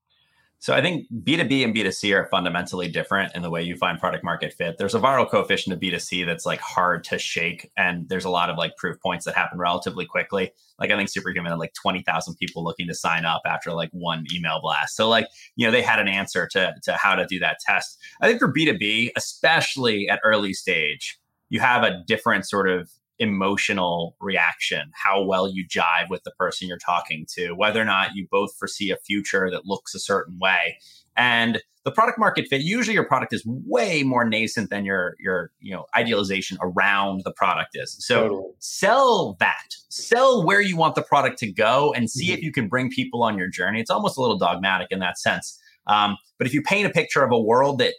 So 0.62 0.76
I 0.76 0.82
think 0.82 1.08
B2B 1.24 1.64
and 1.64 1.76
B2C 1.76 2.16
are 2.16 2.28
fundamentally 2.28 2.88
different 2.88 3.36
in 3.36 3.42
the 3.42 3.50
way 3.50 3.64
you 3.64 3.76
find 3.76 3.98
product 3.98 4.24
market 4.24 4.54
fit. 4.54 4.78
There's 4.78 4.94
a 4.94 5.00
viral 5.00 5.28
coefficient 5.28 5.74
of 5.74 5.80
B2C 5.80 6.24
that's 6.24 6.46
like 6.46 6.60
hard 6.60 7.04
to 7.06 7.18
shake. 7.18 7.72
And 7.78 8.08
there's 8.10 8.26
a 8.26 8.30
lot 8.30 8.52
of 8.52 8.60
like 8.60 8.78
proof 8.78 9.02
points 9.02 9.26
that 9.26 9.34
happen 9.34 9.58
relatively 9.58 10.06
quickly. 10.06 10.52
Like 10.78 10.92
I 10.92 10.98
think 10.98 11.10
Superhuman 11.10 11.52
had 11.52 11.58
like 11.58 11.74
20,000 11.74 12.36
people 12.36 12.64
looking 12.64 12.88
to 12.90 12.94
sign 12.94 13.26
up 13.26 13.42
after 13.44 13.74
like 13.74 13.90
one 13.92 14.28
email 14.32 14.60
blast. 14.62 14.96
So 14.96 15.10
like, 15.10 15.26
you 15.56 15.66
know, 15.66 15.72
they 15.72 15.82
had 15.82 15.98
an 15.98 16.08
answer 16.08 16.48
to, 16.52 16.76
to 16.84 16.94
how 16.94 17.16
to 17.16 17.26
do 17.26 17.40
that 17.40 17.58
test. 17.66 17.98
I 18.22 18.28
think 18.28 18.38
for 18.38 18.54
B2B, 18.54 19.14
especially 19.16 20.10
at 20.10 20.20
early 20.24 20.54
stage, 20.54 21.18
you 21.50 21.60
have 21.60 21.82
a 21.82 22.04
different 22.06 22.48
sort 22.48 22.70
of 22.70 22.92
emotional 23.22 24.16
reaction, 24.20 24.92
how 24.94 25.24
well 25.24 25.48
you 25.48 25.66
jive 25.66 26.10
with 26.10 26.24
the 26.24 26.32
person 26.32 26.68
you're 26.68 26.80
talking 26.80 27.28
to, 27.30 27.52
whether 27.52 27.80
or 27.80 27.86
not 27.86 28.16
you 28.16 28.28
both 28.30 28.54
foresee 28.56 28.90
a 28.90 28.98
future 28.98 29.50
that 29.52 29.66
looks 29.66 29.94
a 29.94 30.00
certain 30.00 30.40
way. 30.40 30.80
And 31.16 31.62
the 31.86 31.92
product 31.92 32.18
market 32.18 32.48
fit, 32.50 32.62
usually 32.62 32.96
your 32.96 33.06
product 33.06 33.32
is 33.32 33.44
way 33.46 34.02
more 34.02 34.28
nascent 34.28 34.72
than 34.72 34.86
your 34.86 35.16
your 35.20 35.52
you 35.60 35.72
know 35.72 35.86
idealization 35.96 36.58
around 36.62 37.22
the 37.24 37.32
product 37.32 37.72
is. 37.76 37.96
So 38.00 38.22
totally. 38.22 38.52
sell 38.58 39.38
that. 39.40 39.76
Sell 39.90 40.44
where 40.44 40.62
you 40.62 40.76
want 40.76 40.96
the 40.96 41.04
product 41.04 41.38
to 41.40 41.52
go 41.52 41.94
and 41.94 42.10
see 42.10 42.28
mm-hmm. 42.28 42.38
if 42.38 42.44
you 42.44 42.52
can 42.52 42.68
bring 42.68 42.90
people 42.90 43.22
on 43.22 43.38
your 43.38 43.48
journey. 43.48 43.80
It's 43.80 43.92
almost 43.92 44.18
a 44.18 44.22
little 44.22 44.38
dogmatic 44.38 44.88
in 44.90 45.00
that 45.00 45.20
sense. 45.20 45.60
Um, 45.86 46.18
but 46.40 46.48
if 46.48 46.54
you 46.54 46.64
paint 46.64 46.88
a 46.88 46.92
picture 46.92 47.24
of 47.24 47.32
a 47.32 47.40
world 47.40 47.78
that 47.80 47.94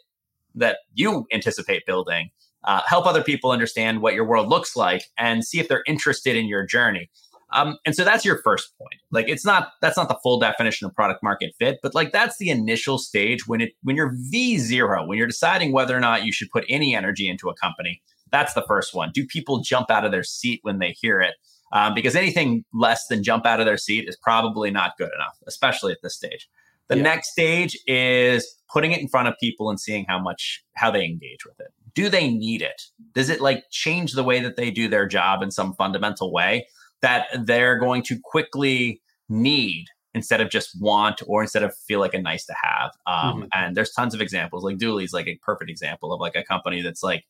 that 0.57 0.79
you 0.95 1.27
anticipate 1.33 1.87
building 1.87 2.31
uh, 2.65 2.81
help 2.87 3.07
other 3.07 3.23
people 3.23 3.51
understand 3.51 4.03
what 4.03 4.15
your 4.15 4.25
world 4.25 4.49
looks 4.49 4.77
like 4.77 5.05
and 5.19 5.45
see 5.45 5.59
if 5.59 5.69
they're 5.69 5.85
interested 5.87 6.37
in 6.37 6.47
your 6.47 6.65
journey. 6.65 7.11
Um, 7.53 7.77
and 7.85 7.95
so 7.95 8.03
that's 8.03 8.25
your 8.25 8.41
first 8.43 8.73
point. 8.79 9.01
Like 9.11 9.29
it's 9.29 9.45
not 9.45 9.73
that's 9.83 9.97
not 9.97 10.09
the 10.09 10.19
full 10.23 10.41
definition 10.41 10.87
of 10.87 10.95
product 10.95 11.23
market 11.23 11.53
fit 11.59 11.81
but 11.83 11.95
like 11.95 12.13
that's 12.13 12.39
the 12.39 12.49
initial 12.49 12.99
stage 12.99 13.47
when 13.47 13.61
it 13.61 13.73
when 13.83 13.95
you're 13.95 14.15
v0 14.33 15.07
when 15.07 15.19
you're 15.19 15.27
deciding 15.27 15.73
whether 15.73 15.95
or 15.97 16.01
not 16.01 16.25
you 16.25 16.33
should 16.33 16.51
put 16.51 16.65
any 16.69 16.95
energy 16.95 17.29
into 17.29 17.49
a 17.49 17.55
company. 17.55 18.01
That's 18.31 18.55
the 18.55 18.65
first 18.67 18.95
one. 18.95 19.11
Do 19.13 19.27
people 19.27 19.61
jump 19.61 19.91
out 19.91 20.07
of 20.07 20.13
their 20.13 20.23
seat 20.23 20.61
when 20.63 20.79
they 20.79 20.93
hear 20.99 21.21
it? 21.21 21.35
Um, 21.75 21.95
because 21.95 22.17
anything 22.17 22.65
less 22.73 23.07
than 23.09 23.23
jump 23.23 23.45
out 23.45 23.61
of 23.61 23.67
their 23.67 23.79
seat 23.79 24.09
is 24.09 24.17
probably 24.17 24.71
not 24.71 24.97
good 24.99 25.11
enough 25.15 25.39
especially 25.47 25.93
at 25.93 25.99
this 26.03 26.15
stage 26.15 26.49
the 26.89 26.97
yeah. 26.97 27.03
next 27.03 27.31
stage 27.31 27.79
is 27.87 28.57
putting 28.73 28.93
it 28.93 29.01
in 29.01 29.09
front 29.09 29.29
of 29.29 29.35
people 29.41 29.71
and 29.71 29.79
seeing 29.79 30.05
how 30.09 30.19
much 30.19 30.65
how 30.77 30.91
they 30.91 31.05
engage 31.05 31.45
with 31.45 31.59
it 31.61 31.73
do 31.95 32.09
they 32.09 32.31
need 32.31 32.63
it? 32.63 32.83
Does 33.15 33.29
it 33.29 33.41
like 33.41 33.65
change 33.71 34.13
the 34.13 34.25
way 34.25 34.41
that 34.41 34.57
they 34.57 34.71
do 34.71 34.89
their 34.89 35.07
job 35.07 35.43
in 35.43 35.51
some 35.51 35.75
fundamental 35.75 36.33
way 36.33 36.67
that 37.01 37.27
they're 37.45 37.79
going 37.79 38.03
to 38.05 38.19
quickly 38.23 39.03
need 39.29 39.87
instead 40.15 40.41
of 40.41 40.51
just 40.51 40.81
want 40.81 41.23
or 41.27 41.43
instead 41.43 41.63
of 41.63 41.75
feel 41.87 42.01
like 42.01 42.15
a 42.15 42.21
nice 42.21 42.47
to 42.47 42.55
have? 42.63 42.91
Um, 43.07 43.43
mm-hmm. 43.43 43.45
And 43.53 43.77
there's 43.77 43.93
tons 43.93 44.15
of 44.15 44.21
examples. 44.21 44.65
Like 44.65 44.79
Dooly's 44.79 45.13
like 45.13 45.27
a 45.27 45.39
perfect 45.43 45.71
example 45.71 46.13
of 46.13 46.21
like 46.21 46.37
a 46.37 46.45
company 46.45 46.83
that's 46.83 47.03
like, 47.03 47.25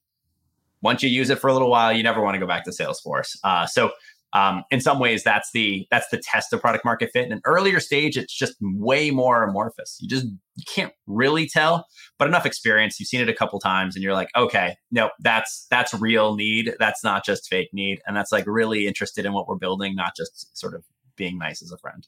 once 0.80 1.02
you 1.02 1.08
use 1.08 1.30
it 1.30 1.38
for 1.38 1.48
a 1.48 1.52
little 1.52 1.70
while, 1.70 1.92
you 1.92 2.02
never 2.02 2.20
want 2.20 2.34
to 2.34 2.40
go 2.40 2.46
back 2.46 2.64
to 2.64 2.70
Salesforce. 2.70 3.36
Uh, 3.44 3.66
so 3.66 3.92
um, 4.32 4.64
in 4.70 4.80
some 4.80 4.98
ways 4.98 5.22
that's 5.22 5.50
the 5.52 5.86
that's 5.90 6.08
the 6.08 6.18
test 6.18 6.52
of 6.52 6.60
product 6.60 6.84
market 6.84 7.10
fit. 7.12 7.26
In 7.26 7.32
an 7.32 7.40
earlier 7.44 7.80
stage 7.80 8.16
it's 8.16 8.32
just 8.32 8.54
way 8.60 9.10
more 9.10 9.42
amorphous. 9.42 9.98
You 10.00 10.08
just 10.08 10.26
you 10.26 10.64
can't 10.66 10.92
really 11.06 11.46
tell 11.46 11.86
but 12.18 12.28
enough 12.28 12.46
experience. 12.46 12.98
You've 12.98 13.08
seen 13.08 13.20
it 13.20 13.28
a 13.28 13.34
couple 13.34 13.58
times 13.60 13.94
and 13.94 14.02
you're 14.02 14.14
like 14.14 14.30
okay 14.36 14.76
no 14.90 15.10
that's 15.20 15.66
that's 15.70 15.92
real 15.94 16.34
need. 16.34 16.74
That's 16.78 17.04
not 17.04 17.24
just 17.24 17.48
fake 17.48 17.70
need. 17.72 18.00
And 18.06 18.16
that's 18.16 18.32
like 18.32 18.44
really 18.46 18.86
interested 18.86 19.26
in 19.26 19.32
what 19.32 19.48
we're 19.48 19.56
building 19.56 19.94
not 19.94 20.16
just 20.16 20.56
sort 20.58 20.74
of 20.74 20.84
being 21.16 21.38
nice 21.38 21.62
as 21.62 21.72
a 21.72 21.78
friend. 21.78 22.06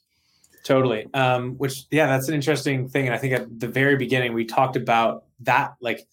Totally. 0.64 1.06
Um, 1.12 1.56
which 1.58 1.84
yeah 1.90 2.06
that's 2.06 2.28
an 2.28 2.34
interesting 2.34 2.88
thing. 2.88 3.06
And 3.06 3.14
i 3.14 3.18
think 3.18 3.34
at 3.34 3.60
the 3.60 3.68
very 3.68 3.96
beginning 3.96 4.32
we 4.32 4.44
talked 4.44 4.76
about 4.76 5.24
that 5.40 5.74
like 5.80 6.06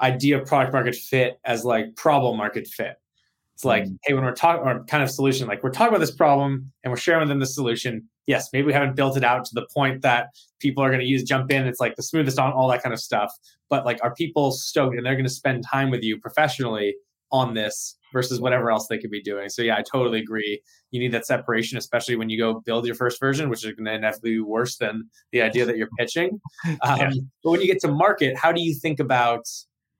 idea 0.00 0.38
of 0.40 0.46
product 0.46 0.72
market 0.72 0.94
fit 0.94 1.40
as 1.44 1.64
like 1.64 1.96
problem 1.96 2.36
market 2.36 2.66
fit 2.66 3.00
it's 3.56 3.64
like, 3.64 3.84
mm-hmm. 3.84 3.94
hey, 4.04 4.12
when 4.12 4.22
we're 4.22 4.34
talking 4.34 4.66
or 4.66 4.84
kind 4.84 5.02
of 5.02 5.10
solution, 5.10 5.48
like 5.48 5.62
we're 5.62 5.70
talking 5.70 5.88
about 5.88 6.00
this 6.00 6.10
problem 6.10 6.70
and 6.84 6.92
we're 6.92 6.98
sharing 6.98 7.20
with 7.20 7.30
them 7.30 7.40
the 7.40 7.46
solution. 7.46 8.06
Yes, 8.26 8.50
maybe 8.52 8.66
we 8.66 8.74
haven't 8.74 8.96
built 8.96 9.16
it 9.16 9.24
out 9.24 9.46
to 9.46 9.54
the 9.54 9.66
point 9.72 10.02
that 10.02 10.28
people 10.60 10.84
are 10.84 10.90
going 10.90 11.00
to 11.00 11.06
use 11.06 11.22
jump 11.22 11.50
in. 11.50 11.66
It's 11.66 11.80
like 11.80 11.96
the 11.96 12.02
smoothest 12.02 12.38
on 12.38 12.52
all 12.52 12.68
that 12.68 12.82
kind 12.82 12.92
of 12.92 13.00
stuff. 13.00 13.32
But 13.70 13.86
like, 13.86 13.98
are 14.02 14.14
people 14.14 14.50
stoked 14.52 14.94
and 14.94 15.06
they're 15.06 15.14
going 15.14 15.24
to 15.24 15.30
spend 15.30 15.64
time 15.64 15.90
with 15.90 16.02
you 16.02 16.20
professionally 16.20 16.96
on 17.32 17.54
this 17.54 17.96
versus 18.12 18.42
whatever 18.42 18.70
else 18.70 18.88
they 18.88 18.98
could 18.98 19.10
be 19.10 19.22
doing? 19.22 19.48
So 19.48 19.62
yeah, 19.62 19.78
I 19.78 19.82
totally 19.90 20.18
agree. 20.20 20.60
You 20.90 21.00
need 21.00 21.12
that 21.12 21.24
separation, 21.24 21.78
especially 21.78 22.16
when 22.16 22.28
you 22.28 22.36
go 22.36 22.60
build 22.60 22.84
your 22.84 22.94
first 22.94 23.18
version, 23.18 23.48
which 23.48 23.64
is 23.64 23.72
going 23.72 23.86
to 23.86 23.94
inevitably 23.94 24.32
be 24.32 24.40
worse 24.40 24.76
than 24.76 25.08
the 25.32 25.40
idea 25.40 25.64
that 25.64 25.78
you're 25.78 25.88
pitching. 25.98 26.42
Um, 26.82 26.98
yeah. 26.98 27.10
But 27.42 27.52
when 27.52 27.60
you 27.62 27.68
get 27.68 27.80
to 27.80 27.88
market, 27.88 28.36
how 28.36 28.52
do 28.52 28.60
you 28.60 28.74
think 28.74 29.00
about 29.00 29.46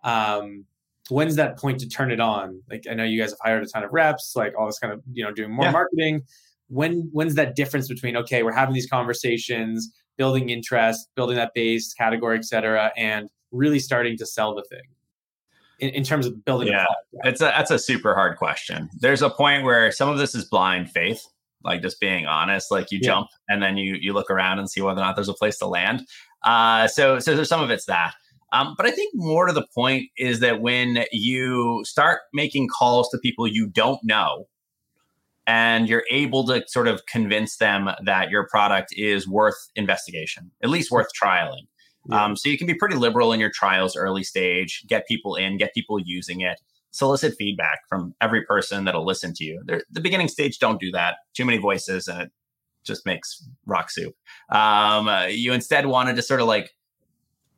um, 0.04 0.66
when's 1.08 1.36
that 1.36 1.58
point 1.58 1.80
to 1.80 1.88
turn 1.88 2.10
it 2.10 2.20
on? 2.20 2.62
Like 2.70 2.84
I 2.90 2.94
know 2.94 3.04
you 3.04 3.20
guys 3.20 3.30
have 3.30 3.38
hired 3.42 3.62
a 3.62 3.66
ton 3.66 3.84
of 3.84 3.92
reps, 3.92 4.34
like 4.36 4.54
all 4.58 4.66
this 4.66 4.78
kind 4.78 4.92
of 4.92 5.02
you 5.12 5.24
know 5.24 5.32
doing 5.32 5.50
more 5.50 5.66
yeah. 5.66 5.72
marketing. 5.72 6.22
when 6.68 7.08
when's 7.12 7.34
that 7.36 7.56
difference 7.56 7.88
between 7.88 8.16
okay, 8.16 8.42
we're 8.42 8.52
having 8.52 8.74
these 8.74 8.88
conversations, 8.88 9.92
building 10.16 10.50
interest, 10.50 11.08
building 11.14 11.36
that 11.36 11.52
base 11.54 11.92
category, 11.94 12.38
et 12.38 12.44
cetera, 12.44 12.92
and 12.96 13.28
really 13.52 13.78
starting 13.78 14.16
to 14.18 14.26
sell 14.26 14.54
the 14.54 14.64
thing 14.64 14.82
in, 15.78 15.90
in 15.90 16.04
terms 16.04 16.26
of 16.26 16.44
building 16.44 16.68
yeah, 16.68 16.86
it's 17.24 17.40
a 17.40 17.44
that's 17.44 17.70
a 17.70 17.78
super 17.78 18.14
hard 18.14 18.36
question. 18.36 18.88
There's 18.98 19.22
a 19.22 19.30
point 19.30 19.64
where 19.64 19.92
some 19.92 20.08
of 20.08 20.18
this 20.18 20.34
is 20.34 20.44
blind 20.44 20.90
faith, 20.90 21.22
like 21.62 21.82
just 21.82 22.00
being 22.00 22.26
honest. 22.26 22.70
Like 22.70 22.90
you 22.90 22.98
yeah. 23.02 23.10
jump 23.10 23.28
and 23.48 23.62
then 23.62 23.76
you 23.76 23.96
you 24.00 24.12
look 24.12 24.30
around 24.30 24.58
and 24.58 24.70
see 24.70 24.80
whether 24.80 25.00
or 25.00 25.04
not 25.04 25.16
there's 25.16 25.28
a 25.28 25.34
place 25.34 25.58
to 25.58 25.66
land. 25.66 26.06
Uh, 26.42 26.88
so 26.88 27.18
so 27.18 27.34
there's 27.34 27.48
some 27.48 27.62
of 27.62 27.70
it's 27.70 27.86
that. 27.86 28.14
Um, 28.56 28.74
but 28.76 28.86
I 28.86 28.90
think 28.90 29.12
more 29.14 29.46
to 29.46 29.52
the 29.52 29.66
point 29.74 30.08
is 30.16 30.40
that 30.40 30.60
when 30.60 31.04
you 31.12 31.82
start 31.84 32.20
making 32.32 32.68
calls 32.68 33.08
to 33.10 33.18
people 33.18 33.46
you 33.46 33.66
don't 33.66 34.00
know, 34.02 34.46
and 35.46 35.88
you're 35.88 36.04
able 36.10 36.44
to 36.46 36.64
sort 36.66 36.88
of 36.88 37.06
convince 37.06 37.58
them 37.58 37.88
that 38.04 38.30
your 38.30 38.48
product 38.48 38.92
is 38.96 39.28
worth 39.28 39.68
investigation, 39.76 40.50
at 40.62 40.70
least 40.70 40.90
worth 40.90 41.06
trialing. 41.20 41.66
Yeah. 42.08 42.24
Um, 42.24 42.36
so 42.36 42.48
you 42.48 42.58
can 42.58 42.66
be 42.66 42.74
pretty 42.74 42.96
liberal 42.96 43.32
in 43.32 43.40
your 43.40 43.50
trials 43.54 43.96
early 43.96 44.24
stage, 44.24 44.82
get 44.88 45.06
people 45.06 45.36
in, 45.36 45.56
get 45.56 45.72
people 45.72 46.00
using 46.00 46.40
it, 46.40 46.58
solicit 46.90 47.34
feedback 47.38 47.80
from 47.88 48.14
every 48.20 48.44
person 48.44 48.84
that'll 48.84 49.06
listen 49.06 49.34
to 49.34 49.44
you. 49.44 49.62
They're, 49.66 49.82
the 49.90 50.00
beginning 50.00 50.28
stage, 50.28 50.58
don't 50.58 50.80
do 50.80 50.90
that. 50.92 51.16
Too 51.34 51.44
many 51.44 51.58
voices 51.58 52.08
and 52.08 52.22
it 52.22 52.32
just 52.84 53.06
makes 53.06 53.44
rock 53.66 53.90
soup. 53.90 54.14
Um, 54.50 55.08
uh, 55.08 55.26
you 55.26 55.52
instead 55.52 55.86
wanted 55.86 56.16
to 56.16 56.22
sort 56.22 56.40
of 56.40 56.46
like 56.46 56.70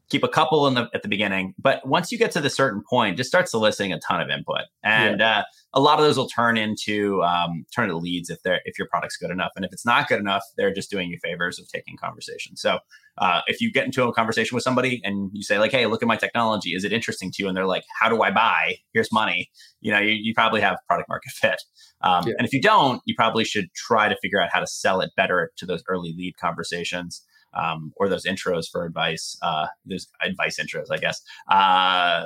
keep 0.08 0.24
a 0.24 0.28
couple 0.28 0.66
in 0.66 0.74
the 0.74 0.88
at 0.94 1.02
the 1.02 1.08
beginning, 1.08 1.54
but 1.58 1.86
once 1.86 2.10
you 2.10 2.18
get 2.18 2.30
to 2.32 2.40
the 2.40 2.50
certain 2.50 2.82
point, 2.88 3.16
just 3.16 3.28
start 3.28 3.48
soliciting 3.48 3.92
a 3.92 3.98
ton 4.00 4.20
of 4.20 4.30
input. 4.30 4.62
And 4.82 5.20
yeah. 5.20 5.38
uh, 5.40 5.42
a 5.74 5.80
lot 5.80 5.98
of 5.98 6.04
those 6.04 6.16
will 6.16 6.28
turn 6.28 6.56
into 6.56 7.22
um, 7.22 7.66
turn 7.74 7.84
into 7.84 7.96
leads 7.96 8.30
if 8.30 8.42
they're 8.42 8.60
if 8.64 8.78
your 8.78 8.88
product's 8.88 9.16
good 9.16 9.30
enough, 9.30 9.52
and 9.56 9.64
if 9.64 9.72
it's 9.72 9.84
not 9.84 10.08
good 10.08 10.18
enough, 10.18 10.42
they're 10.56 10.72
just 10.72 10.90
doing 10.90 11.10
you 11.10 11.18
favors 11.22 11.58
of 11.58 11.68
taking 11.68 11.96
conversation. 11.96 12.56
So 12.56 12.78
uh, 13.18 13.42
if 13.46 13.60
you 13.60 13.70
get 13.70 13.84
into 13.84 14.04
a 14.04 14.12
conversation 14.12 14.54
with 14.54 14.64
somebody 14.64 15.00
and 15.04 15.30
you 15.32 15.42
say 15.42 15.58
like, 15.58 15.72
"Hey, 15.72 15.86
look 15.86 16.02
at 16.02 16.08
my 16.08 16.16
technology. 16.16 16.70
Is 16.70 16.84
it 16.84 16.92
interesting 16.92 17.30
to 17.32 17.42
you?" 17.42 17.48
and 17.48 17.56
they're 17.56 17.66
like, 17.66 17.84
"How 18.00 18.08
do 18.08 18.22
I 18.22 18.30
buy? 18.30 18.76
Here's 18.92 19.12
money." 19.12 19.50
You 19.80 19.92
know, 19.92 20.00
you, 20.00 20.12
you 20.12 20.34
probably 20.34 20.60
have 20.60 20.78
product 20.86 21.08
market 21.08 21.32
fit. 21.32 21.62
Um, 22.00 22.24
yeah. 22.26 22.34
And 22.38 22.46
if 22.46 22.52
you 22.52 22.62
don't, 22.62 23.02
you 23.04 23.14
probably 23.14 23.44
should 23.44 23.72
try 23.74 24.08
to 24.08 24.16
figure 24.22 24.40
out 24.40 24.50
how 24.52 24.60
to 24.60 24.66
sell 24.66 25.00
it 25.00 25.10
better 25.16 25.50
to 25.56 25.66
those 25.66 25.82
early 25.88 26.14
lead 26.16 26.36
conversations. 26.38 27.22
Um, 27.54 27.92
or 27.96 28.08
those 28.08 28.26
intros 28.26 28.70
for 28.70 28.84
advice, 28.84 29.38
uh, 29.42 29.66
those 29.86 30.08
advice 30.22 30.58
intros, 30.60 30.86
I 30.90 30.98
guess, 30.98 31.22
uh, 31.48 32.24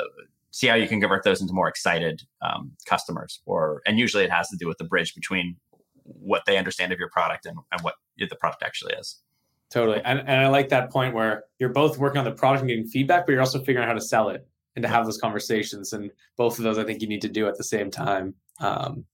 see 0.50 0.67
how 0.67 0.75
you 0.75 0.87
can 0.87 1.00
convert 1.00 1.25
those 1.25 1.41
into 1.41 1.55
more 1.55 1.69
excited 1.69 2.23
um, 2.43 2.73
customers 2.87 3.41
or 3.47 3.83
and 3.87 3.99
usually 3.99 4.23
it 4.23 4.31
has 4.31 4.49
to 4.50 4.57
do 4.57 4.69
with 4.69 4.79
the 4.79 4.85
bridge 4.85 5.14
between 5.14 5.57
what 6.05 6.43
they 6.47 6.59
understand 6.59 6.93
of 6.93 6.99
your 6.99 7.09
product 7.09 7.47
and, 7.47 7.57
and 7.73 7.81
what 7.81 7.95
the 8.19 8.37
product 8.37 8.62
actually 8.62 8.93
is. 8.95 9.21
Totally 9.71 10.02
and, 10.05 10.19
and 10.21 10.41
i 10.41 10.49
like 10.49 10.69
that 10.69 10.91
point 10.91 11.14
where 11.14 11.45
you're 11.59 11.71
both 11.71 11.97
working 11.97 12.19
on 12.19 12.26
the 12.26 12.33
product 12.33 12.61
and 12.61 12.69
getting 12.69 12.87
feedback 12.87 13.25
but 13.25 13.33
you're 13.33 13.41
also 13.41 13.59
figuring 13.61 13.85
out 13.85 13.88
how 13.88 13.95
to 13.95 14.02
sell 14.02 14.29
it 14.29 14.47
and 14.76 14.83
to 14.83 14.88
have 14.88 15.07
those 15.07 15.17
conversations 15.17 15.95
and 15.95 16.11
both 16.37 16.59
of 16.59 16.64
those 16.64 16.76
i 16.76 16.85
think 16.85 17.00
you 17.00 17.09
need 17.09 17.23
to 17.23 17.29
do 17.29 17.49
at 17.49 17.57
the 17.57 17.64
same 17.64 17.91
time 17.91 18.35
um, 18.61 19.07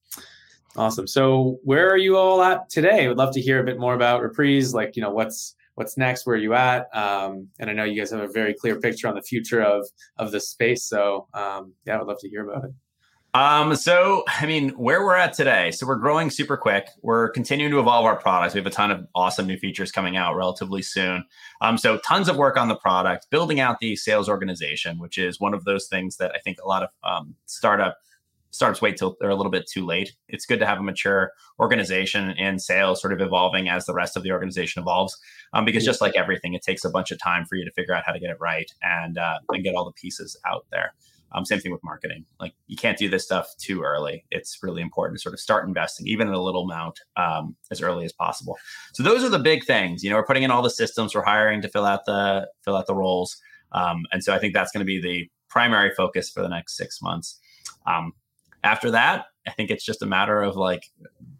awesome. 0.76 1.06
So 1.06 1.58
where 1.64 1.88
are 1.88 1.96
you 1.96 2.16
all 2.16 2.42
at 2.42 2.68
today? 2.70 3.04
I 3.04 3.08
would 3.08 3.18
love 3.18 3.32
to 3.34 3.40
hear 3.40 3.60
a 3.60 3.64
bit 3.64 3.78
more 3.78 3.94
about 3.94 4.22
reprise 4.22 4.74
like 4.74 4.96
you 4.96 5.02
know 5.02 5.10
what's 5.10 5.54
what's 5.78 5.96
next, 5.96 6.26
where 6.26 6.34
are 6.34 6.38
you 6.38 6.54
at? 6.54 6.94
Um, 6.94 7.48
and 7.60 7.70
I 7.70 7.72
know 7.72 7.84
you 7.84 7.98
guys 7.98 8.10
have 8.10 8.20
a 8.20 8.28
very 8.28 8.52
clear 8.52 8.80
picture 8.80 9.06
on 9.06 9.14
the 9.14 9.22
future 9.22 9.62
of 9.62 9.86
of 10.16 10.32
the 10.32 10.40
space. 10.40 10.84
So 10.84 11.28
um, 11.32 11.74
yeah, 11.86 11.94
I 11.94 11.98
would 11.98 12.08
love 12.08 12.18
to 12.20 12.28
hear 12.28 12.48
about 12.48 12.64
it. 12.64 12.70
Um, 13.34 13.76
so 13.76 14.24
I 14.26 14.46
mean, 14.46 14.70
where 14.70 15.04
we're 15.04 15.14
at 15.14 15.34
today, 15.34 15.70
so 15.70 15.86
we're 15.86 15.96
growing 15.96 16.30
super 16.30 16.56
quick. 16.56 16.88
We're 17.02 17.30
continuing 17.30 17.70
to 17.70 17.78
evolve 17.78 18.06
our 18.06 18.16
products. 18.16 18.54
We 18.54 18.58
have 18.58 18.66
a 18.66 18.70
ton 18.70 18.90
of 18.90 19.06
awesome 19.14 19.46
new 19.46 19.56
features 19.56 19.92
coming 19.92 20.16
out 20.16 20.34
relatively 20.34 20.82
soon. 20.82 21.24
Um, 21.60 21.78
so 21.78 21.98
tons 21.98 22.28
of 22.28 22.36
work 22.36 22.56
on 22.56 22.66
the 22.66 22.74
product, 22.74 23.28
building 23.30 23.60
out 23.60 23.78
the 23.78 23.94
sales 23.94 24.28
organization, 24.28 24.98
which 24.98 25.16
is 25.16 25.38
one 25.38 25.54
of 25.54 25.64
those 25.64 25.86
things 25.86 26.16
that 26.16 26.32
I 26.34 26.38
think 26.40 26.58
a 26.60 26.66
lot 26.66 26.82
of 26.82 26.88
um, 27.04 27.36
startup 27.46 27.98
startups 28.50 28.80
wait 28.80 28.96
till 28.96 29.16
they're 29.20 29.30
a 29.30 29.34
little 29.34 29.52
bit 29.52 29.66
too 29.66 29.84
late. 29.84 30.12
It's 30.28 30.46
good 30.46 30.58
to 30.60 30.66
have 30.66 30.78
a 30.78 30.82
mature 30.82 31.32
organization 31.60 32.30
and 32.38 32.60
sales 32.60 33.00
sort 33.00 33.12
of 33.12 33.20
evolving 33.20 33.68
as 33.68 33.86
the 33.86 33.94
rest 33.94 34.16
of 34.16 34.22
the 34.22 34.32
organization 34.32 34.82
evolves. 34.82 35.16
Um, 35.52 35.64
because 35.64 35.84
just 35.84 36.00
like 36.00 36.16
everything, 36.16 36.54
it 36.54 36.62
takes 36.62 36.84
a 36.84 36.90
bunch 36.90 37.10
of 37.10 37.18
time 37.22 37.44
for 37.44 37.56
you 37.56 37.64
to 37.64 37.72
figure 37.72 37.94
out 37.94 38.04
how 38.06 38.12
to 38.12 38.20
get 38.20 38.30
it 38.30 38.38
right 38.40 38.70
and 38.82 39.18
uh, 39.18 39.38
and 39.50 39.64
get 39.64 39.74
all 39.74 39.84
the 39.84 39.92
pieces 39.92 40.38
out 40.46 40.66
there. 40.70 40.94
Um, 41.32 41.44
same 41.44 41.60
thing 41.60 41.72
with 41.72 41.84
marketing. 41.84 42.24
Like 42.40 42.54
you 42.68 42.76
can't 42.76 42.96
do 42.96 43.08
this 43.08 43.24
stuff 43.24 43.48
too 43.58 43.82
early. 43.82 44.24
It's 44.30 44.58
really 44.62 44.80
important 44.80 45.18
to 45.18 45.22
sort 45.22 45.34
of 45.34 45.40
start 45.40 45.68
investing, 45.68 46.06
even 46.06 46.26
in 46.26 46.34
a 46.34 46.42
little 46.42 46.64
amount, 46.64 47.00
um, 47.16 47.54
as 47.70 47.82
early 47.82 48.04
as 48.04 48.12
possible. 48.12 48.56
So 48.94 49.02
those 49.02 49.22
are 49.22 49.28
the 49.28 49.38
big 49.38 49.64
things. 49.64 50.02
You 50.02 50.10
know, 50.10 50.16
we're 50.16 50.24
putting 50.24 50.42
in 50.42 50.50
all 50.50 50.62
the 50.62 50.70
systems. 50.70 51.14
We're 51.14 51.22
hiring 51.22 51.60
to 51.62 51.68
fill 51.68 51.84
out 51.84 52.06
the 52.06 52.48
fill 52.64 52.76
out 52.76 52.86
the 52.86 52.94
roles. 52.94 53.36
Um, 53.72 54.06
and 54.12 54.24
so 54.24 54.34
I 54.34 54.38
think 54.38 54.54
that's 54.54 54.72
going 54.72 54.80
to 54.80 54.86
be 54.86 55.00
the 55.00 55.30
primary 55.50 55.92
focus 55.94 56.30
for 56.30 56.42
the 56.42 56.48
next 56.48 56.76
six 56.76 57.02
months. 57.02 57.38
After 58.64 58.90
that, 58.90 59.26
I 59.46 59.50
think 59.52 59.70
it's 59.70 59.84
just 59.84 60.02
a 60.02 60.06
matter 60.06 60.42
of 60.42 60.56
like 60.56 60.90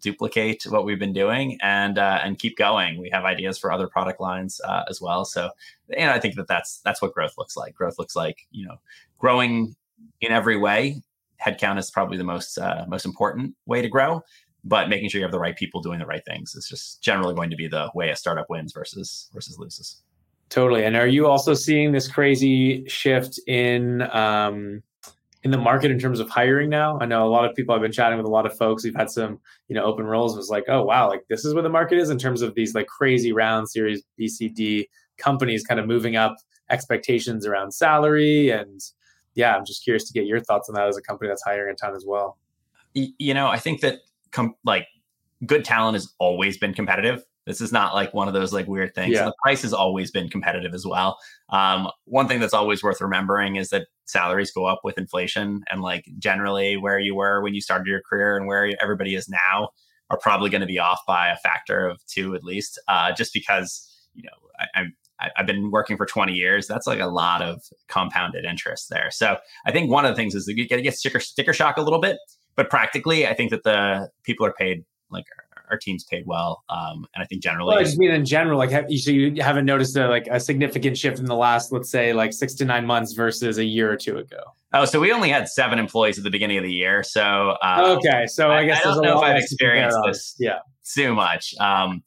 duplicate 0.01 0.63
what 0.69 0.85
we've 0.85 0.99
been 0.99 1.13
doing 1.13 1.57
and 1.61 1.97
uh, 1.97 2.19
and 2.23 2.39
keep 2.39 2.57
going. 2.57 2.99
We 2.99 3.09
have 3.11 3.25
ideas 3.25 3.57
for 3.57 3.71
other 3.71 3.87
product 3.87 4.19
lines 4.19 4.59
uh, 4.65 4.83
as 4.89 4.99
well. 5.01 5.25
So, 5.25 5.51
and 5.95 6.09
I 6.09 6.19
think 6.19 6.35
that 6.35 6.47
that's 6.47 6.79
that's 6.83 7.01
what 7.01 7.13
growth 7.13 7.33
looks 7.37 7.55
like. 7.55 7.75
Growth 7.75 7.99
looks 7.99 8.15
like 8.15 8.47
you 8.51 8.65
know 8.65 8.77
growing 9.17 9.75
in 10.21 10.31
every 10.31 10.57
way. 10.57 11.01
Headcount 11.45 11.77
is 11.77 11.91
probably 11.91 12.17
the 12.17 12.23
most 12.23 12.57
uh, 12.57 12.85
most 12.87 13.05
important 13.05 13.55
way 13.65 13.81
to 13.81 13.89
grow, 13.89 14.21
but 14.63 14.89
making 14.89 15.09
sure 15.09 15.19
you 15.19 15.25
have 15.25 15.31
the 15.31 15.39
right 15.39 15.55
people 15.55 15.81
doing 15.81 15.99
the 15.99 16.05
right 16.05 16.23
things 16.25 16.55
is 16.55 16.67
just 16.67 17.01
generally 17.01 17.35
going 17.35 17.49
to 17.49 17.55
be 17.55 17.67
the 17.67 17.91
way 17.93 18.09
a 18.09 18.15
startup 18.15 18.49
wins 18.49 18.73
versus 18.73 19.29
versus 19.33 19.57
loses. 19.59 20.01
Totally. 20.49 20.83
And 20.83 20.95
are 20.95 21.07
you 21.07 21.27
also 21.27 21.53
seeing 21.53 21.91
this 21.91 22.07
crazy 22.07 22.83
shift 22.87 23.39
in 23.45 24.01
um, 24.11 24.81
in 25.43 25.51
the 25.51 25.57
market 25.57 25.91
in 25.91 25.99
terms 25.99 26.19
of 26.19 26.29
hiring 26.29 26.69
now? 26.69 26.97
I 26.99 27.05
know 27.05 27.25
a 27.25 27.29
lot 27.29 27.45
of 27.45 27.55
people 27.55 27.73
I've 27.73 27.81
been 27.81 27.91
chatting 27.91 28.17
with 28.17 28.25
a 28.25 28.31
lot 28.31 28.45
of 28.45 28.57
folks 28.57 28.83
who've 28.83 28.95
had 28.95 29.09
some, 29.09 29.39
you 29.67 29.75
know, 29.75 29.83
open 29.83 30.05
roles 30.05 30.35
was 30.35 30.49
like, 30.49 30.65
oh 30.67 30.83
wow, 30.83 31.07
like 31.07 31.23
this 31.29 31.45
is 31.45 31.53
where 31.53 31.63
the 31.63 31.69
market 31.69 31.97
is 31.97 32.09
in 32.09 32.17
terms 32.17 32.41
of 32.41 32.55
these 32.55 32.75
like 32.75 32.87
crazy 32.87 33.31
round 33.31 33.69
series 33.69 34.03
BCD 34.19 34.85
companies 35.17 35.63
kind 35.63 35.79
of 35.79 35.87
moving 35.87 36.15
up 36.15 36.35
expectations 36.69 37.45
around 37.45 37.73
salary 37.73 38.49
and 38.49 38.81
yeah, 39.35 39.55
I'm 39.55 39.65
just 39.65 39.83
curious 39.83 40.03
to 40.05 40.13
get 40.13 40.25
your 40.25 40.39
thoughts 40.39 40.69
on 40.69 40.75
that 40.75 40.87
as 40.87 40.97
a 40.97 41.01
company 41.01 41.29
that's 41.29 41.43
hiring 41.43 41.71
a 41.71 41.75
ton 41.75 41.95
as 41.95 42.05
well. 42.05 42.37
You 42.93 43.33
know, 43.33 43.47
I 43.47 43.57
think 43.57 43.81
that 43.81 43.99
com- 44.31 44.55
like 44.65 44.87
good 45.45 45.63
talent 45.65 45.95
has 45.95 46.13
always 46.19 46.57
been 46.57 46.73
competitive. 46.73 47.23
This 47.45 47.61
is 47.61 47.71
not 47.71 47.95
like 47.95 48.13
one 48.13 48.27
of 48.27 48.33
those 48.33 48.53
like 48.53 48.67
weird 48.67 48.93
things. 48.93 49.15
Yeah. 49.15 49.25
The 49.25 49.33
price 49.41 49.63
has 49.63 49.73
always 49.73 50.11
been 50.11 50.29
competitive 50.29 50.73
as 50.73 50.85
well. 50.85 51.17
Um, 51.49 51.89
one 52.05 52.27
thing 52.27 52.39
that's 52.39 52.53
always 52.53 52.83
worth 52.83 53.01
remembering 53.01 53.55
is 53.55 53.69
that 53.69 53.87
salaries 54.05 54.51
go 54.51 54.65
up 54.65 54.81
with 54.83 54.97
inflation, 54.97 55.63
and 55.71 55.81
like 55.81 56.05
generally 56.19 56.77
where 56.77 56.99
you 56.99 57.15
were 57.15 57.41
when 57.41 57.53
you 57.53 57.61
started 57.61 57.87
your 57.87 58.01
career 58.07 58.37
and 58.37 58.45
where 58.45 58.71
everybody 58.81 59.15
is 59.15 59.27
now 59.27 59.69
are 60.11 60.19
probably 60.19 60.49
going 60.49 60.61
to 60.61 60.67
be 60.67 60.79
off 60.79 60.99
by 61.07 61.29
a 61.29 61.37
factor 61.37 61.87
of 61.87 62.05
two 62.05 62.35
at 62.35 62.43
least. 62.43 62.79
Uh, 62.87 63.11
just 63.13 63.33
because 63.33 63.89
you 64.13 64.23
know 64.23 64.49
I, 64.59 64.79
I'm 64.79 64.95
I've 65.35 65.45
been 65.45 65.71
working 65.71 65.97
for 65.97 66.05
20 66.05 66.33
years. 66.33 66.67
That's 66.67 66.87
like 66.87 66.99
a 66.99 67.07
lot 67.07 67.41
of 67.41 67.61
compounded 67.87 68.45
interest 68.45 68.89
there. 68.89 69.11
So 69.11 69.37
I 69.65 69.71
think 69.71 69.91
one 69.91 70.05
of 70.05 70.11
the 70.11 70.15
things 70.15 70.33
is 70.33 70.45
that 70.45 70.55
you 70.55 70.67
get 70.67 70.77
to 70.77 70.81
get 70.81 70.95
sticker 70.95 71.19
sticker 71.19 71.53
shock 71.53 71.77
a 71.77 71.81
little 71.81 71.99
bit, 71.99 72.17
but 72.55 72.69
practically, 72.69 73.27
I 73.27 73.33
think 73.33 73.51
that 73.51 73.63
the 73.63 74.09
people 74.23 74.45
are 74.45 74.53
paid 74.53 74.85
our 75.69 75.77
team's 75.77 76.03
paid 76.03 76.23
well. 76.25 76.63
Um, 76.69 77.05
and 77.13 77.23
I 77.23 77.25
think 77.25 77.41
generally, 77.41 77.69
well, 77.69 77.79
I 77.79 77.83
just 77.83 77.97
mean 77.97 78.11
in 78.11 78.25
general, 78.25 78.57
like 78.57 78.71
have, 78.71 78.85
so 78.89 79.11
you 79.11 79.41
haven't 79.41 79.65
noticed 79.65 79.95
a, 79.95 80.07
like 80.07 80.27
a 80.29 80.39
significant 80.39 80.97
shift 80.97 81.19
in 81.19 81.25
the 81.25 81.35
last, 81.35 81.71
let's 81.71 81.89
say, 81.89 82.13
like 82.13 82.33
six 82.33 82.53
to 82.55 82.65
nine 82.65 82.85
months 82.85 83.13
versus 83.13 83.57
a 83.57 83.65
year 83.65 83.91
or 83.91 83.95
two 83.95 84.17
ago. 84.17 84.41
Oh, 84.73 84.85
so 84.85 84.99
we 84.99 85.11
only 85.11 85.29
had 85.29 85.47
seven 85.47 85.79
employees 85.79 86.17
at 86.17 86.23
the 86.23 86.29
beginning 86.29 86.57
of 86.57 86.63
the 86.63 86.73
year. 86.73 87.03
So 87.03 87.55
uh, 87.63 87.97
okay, 87.97 88.25
so 88.27 88.51
I, 88.51 88.59
I 88.59 88.65
guess 88.65 88.85
I 88.85 88.91
don't 88.91 89.03
know 89.03 89.17
if 89.17 89.23
I've 89.23 89.37
experienced 89.37 89.97
this 90.05 90.35
yeah 90.39 90.59
too 90.93 91.13
much, 91.13 91.53
um, 91.59 92.03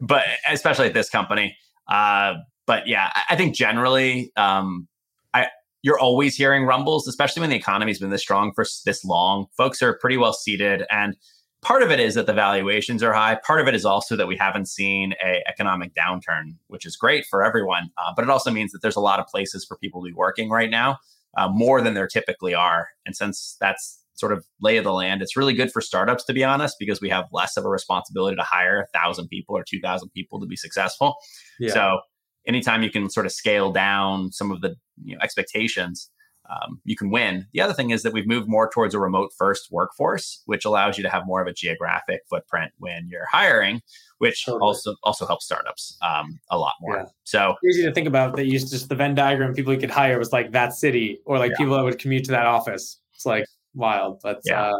but 0.00 0.24
especially 0.48 0.86
at 0.86 0.94
this 0.94 1.10
company. 1.10 1.56
Uh, 1.88 2.34
but 2.66 2.86
yeah, 2.86 3.10
I 3.28 3.36
think 3.36 3.54
generally, 3.54 4.32
um, 4.36 4.86
I 5.34 5.48
you're 5.82 5.98
always 5.98 6.36
hearing 6.36 6.64
rumbles, 6.64 7.08
especially 7.08 7.40
when 7.40 7.50
the 7.50 7.56
economy's 7.56 7.98
been 7.98 8.10
this 8.10 8.22
strong 8.22 8.52
for 8.54 8.64
this 8.84 9.04
long. 9.04 9.46
Folks 9.56 9.82
are 9.82 9.98
pretty 9.98 10.16
well 10.16 10.32
seated 10.32 10.84
and 10.90 11.16
part 11.62 11.82
of 11.82 11.90
it 11.90 12.00
is 12.00 12.14
that 12.14 12.26
the 12.26 12.32
valuations 12.32 13.02
are 13.02 13.12
high. 13.12 13.38
Part 13.46 13.60
of 13.60 13.68
it 13.68 13.74
is 13.74 13.84
also 13.84 14.16
that 14.16 14.26
we 14.26 14.36
haven't 14.36 14.66
seen 14.66 15.14
a 15.24 15.42
economic 15.46 15.92
downturn, 15.94 16.56
which 16.68 16.86
is 16.86 16.96
great 16.96 17.26
for 17.28 17.44
everyone. 17.44 17.90
Uh, 17.98 18.12
but 18.16 18.22
it 18.22 18.30
also 18.30 18.50
means 18.50 18.72
that 18.72 18.80
there's 18.82 18.96
a 18.96 19.00
lot 19.00 19.20
of 19.20 19.26
places 19.26 19.64
for 19.64 19.76
people 19.76 20.00
to 20.02 20.06
be 20.06 20.14
working 20.14 20.48
right 20.50 20.70
now, 20.70 20.98
uh, 21.36 21.48
more 21.48 21.82
than 21.82 21.94
there 21.94 22.08
typically 22.08 22.54
are. 22.54 22.88
And 23.04 23.14
since 23.14 23.56
that's 23.60 23.98
sort 24.14 24.32
of 24.32 24.44
lay 24.60 24.76
of 24.76 24.84
the 24.84 24.92
land, 24.92 25.22
it's 25.22 25.36
really 25.36 25.54
good 25.54 25.72
for 25.72 25.80
startups 25.80 26.24
to 26.24 26.32
be 26.32 26.44
honest, 26.44 26.76
because 26.78 27.00
we 27.00 27.08
have 27.10 27.26
less 27.32 27.56
of 27.56 27.64
a 27.64 27.68
responsibility 27.68 28.36
to 28.36 28.42
hire 28.42 28.80
a 28.80 28.98
thousand 28.98 29.28
people 29.28 29.56
or 29.56 29.64
two 29.64 29.80
thousand 29.80 30.10
people 30.10 30.40
to 30.40 30.46
be 30.46 30.56
successful. 30.56 31.16
Yeah. 31.58 31.72
So 31.72 32.00
anytime 32.46 32.82
you 32.82 32.90
can 32.90 33.10
sort 33.10 33.26
of 33.26 33.32
scale 33.32 33.70
down 33.70 34.32
some 34.32 34.50
of 34.50 34.60
the 34.60 34.76
you 35.02 35.14
know, 35.14 35.20
expectations 35.22 36.10
um, 36.50 36.80
you 36.84 36.96
can 36.96 37.10
win. 37.10 37.46
The 37.52 37.60
other 37.60 37.72
thing 37.72 37.90
is 37.90 38.02
that 38.02 38.12
we've 38.12 38.26
moved 38.26 38.48
more 38.48 38.68
towards 38.68 38.94
a 38.94 38.98
remote 38.98 39.32
first 39.36 39.70
workforce, 39.70 40.42
which 40.46 40.64
allows 40.64 40.96
you 40.96 41.02
to 41.04 41.08
have 41.08 41.26
more 41.26 41.40
of 41.40 41.46
a 41.46 41.52
geographic 41.52 42.22
footprint 42.28 42.72
when 42.78 43.08
you're 43.08 43.26
hiring, 43.30 43.80
which 44.18 44.46
totally. 44.46 44.60
also 44.62 44.96
also 45.02 45.26
helps 45.26 45.44
startups 45.44 45.96
um, 46.02 46.40
a 46.50 46.58
lot 46.58 46.74
more. 46.80 46.98
Yeah. 46.98 47.04
So 47.24 47.54
easy 47.68 47.82
to 47.84 47.92
think 47.92 48.08
about 48.08 48.36
that. 48.36 48.46
Used 48.46 48.70
just 48.70 48.88
the 48.88 48.96
Venn 48.96 49.14
diagram 49.14 49.54
people 49.54 49.72
you 49.72 49.78
could 49.78 49.90
hire 49.90 50.18
was 50.18 50.32
like 50.32 50.50
that 50.52 50.74
city 50.74 51.20
or 51.24 51.38
like 51.38 51.52
yeah. 51.52 51.58
people 51.58 51.76
that 51.76 51.84
would 51.84 51.98
commute 51.98 52.24
to 52.24 52.32
that 52.32 52.46
office. 52.46 53.00
It's 53.14 53.26
like 53.26 53.44
wild, 53.74 54.20
but 54.22 54.40
yeah. 54.44 54.70
Uh, 54.70 54.78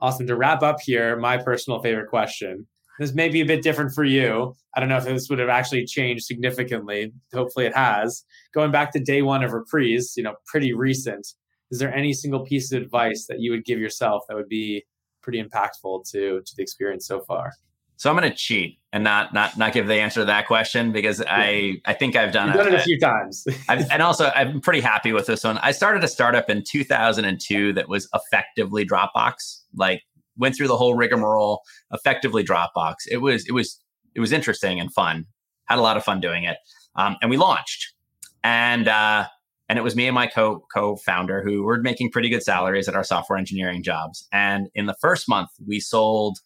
awesome. 0.00 0.26
To 0.26 0.36
wrap 0.36 0.62
up 0.62 0.80
here, 0.80 1.16
my 1.16 1.38
personal 1.38 1.80
favorite 1.82 2.08
question. 2.08 2.66
This 3.00 3.14
may 3.14 3.30
be 3.30 3.40
a 3.40 3.46
bit 3.46 3.62
different 3.62 3.94
for 3.94 4.04
you. 4.04 4.54
I 4.74 4.80
don't 4.80 4.90
know 4.90 4.98
if 4.98 5.04
this 5.04 5.30
would 5.30 5.38
have 5.38 5.48
actually 5.48 5.86
changed 5.86 6.24
significantly. 6.24 7.14
Hopefully, 7.32 7.64
it 7.64 7.74
has. 7.74 8.22
Going 8.52 8.70
back 8.70 8.92
to 8.92 9.00
day 9.00 9.22
one 9.22 9.42
of 9.42 9.54
Reprise, 9.54 10.12
you 10.18 10.22
know, 10.22 10.34
pretty 10.44 10.74
recent. 10.74 11.26
Is 11.70 11.78
there 11.78 11.92
any 11.94 12.12
single 12.12 12.44
piece 12.44 12.70
of 12.72 12.82
advice 12.82 13.24
that 13.30 13.40
you 13.40 13.52
would 13.52 13.64
give 13.64 13.78
yourself 13.78 14.24
that 14.28 14.36
would 14.36 14.50
be 14.50 14.84
pretty 15.22 15.42
impactful 15.42 16.10
to 16.10 16.42
to 16.44 16.52
the 16.54 16.62
experience 16.62 17.06
so 17.06 17.20
far? 17.20 17.52
So 17.96 18.10
I'm 18.10 18.16
going 18.16 18.30
to 18.30 18.36
cheat 18.36 18.78
and 18.92 19.02
not 19.02 19.32
not 19.32 19.56
not 19.56 19.72
give 19.72 19.86
the 19.86 19.94
answer 19.94 20.20
to 20.20 20.26
that 20.26 20.46
question 20.46 20.92
because 20.92 21.22
I 21.26 21.76
I 21.86 21.94
think 21.94 22.16
I've 22.16 22.32
done, 22.32 22.48
You've 22.48 22.56
done 22.56 22.74
it 22.74 22.80
a 22.80 22.82
few 22.82 22.98
times. 22.98 23.46
and 23.68 24.02
also 24.02 24.30
I'm 24.34 24.60
pretty 24.60 24.80
happy 24.80 25.14
with 25.14 25.26
this 25.26 25.42
one. 25.44 25.56
I 25.58 25.72
started 25.72 26.04
a 26.04 26.08
startup 26.08 26.50
in 26.50 26.64
2002 26.66 27.72
that 27.72 27.88
was 27.88 28.08
effectively 28.12 28.86
Dropbox. 28.86 29.62
Like 29.74 30.02
went 30.36 30.56
through 30.56 30.68
the 30.68 30.76
whole 30.76 30.94
rigmarole, 30.94 31.62
effectively 31.92 32.44
Dropbox. 32.44 32.96
It 33.10 33.18
was 33.18 33.46
it 33.46 33.52
was 33.52 33.80
it 34.14 34.20
was 34.20 34.32
interesting 34.32 34.80
and 34.80 34.92
fun. 34.92 35.26
Had 35.64 35.78
a 35.78 35.82
lot 35.82 35.96
of 35.96 36.04
fun 36.04 36.20
doing 36.20 36.44
it, 36.44 36.58
um, 36.96 37.16
and 37.22 37.30
we 37.30 37.36
launched. 37.36 37.94
And 38.42 38.88
uh, 38.88 39.26
and 39.68 39.78
it 39.78 39.82
was 39.82 39.94
me 39.94 40.08
and 40.08 40.14
my 40.14 40.26
co 40.26 40.64
co 40.74 40.96
founder 40.96 41.42
who 41.42 41.62
were 41.62 41.80
making 41.80 42.10
pretty 42.10 42.28
good 42.28 42.42
salaries 42.42 42.88
at 42.88 42.96
our 42.96 43.04
software 43.04 43.38
engineering 43.38 43.82
jobs. 43.82 44.26
And 44.32 44.68
in 44.74 44.86
the 44.86 44.96
first 45.00 45.28
month, 45.28 45.50
we 45.64 45.78
sold 45.78 46.38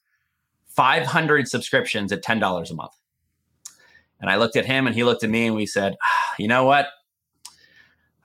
500 0.76 1.48
subscriptions 1.48 2.12
at 2.12 2.22
$10 2.22 2.70
a 2.70 2.74
month. 2.74 2.92
And 4.20 4.30
I 4.30 4.36
looked 4.36 4.56
at 4.56 4.66
him 4.66 4.86
and 4.86 4.94
he 4.94 5.04
looked 5.04 5.24
at 5.24 5.30
me 5.30 5.46
and 5.46 5.56
we 5.56 5.66
said, 5.66 5.96
ah, 6.02 6.34
you 6.38 6.48
know 6.48 6.64
what? 6.64 6.88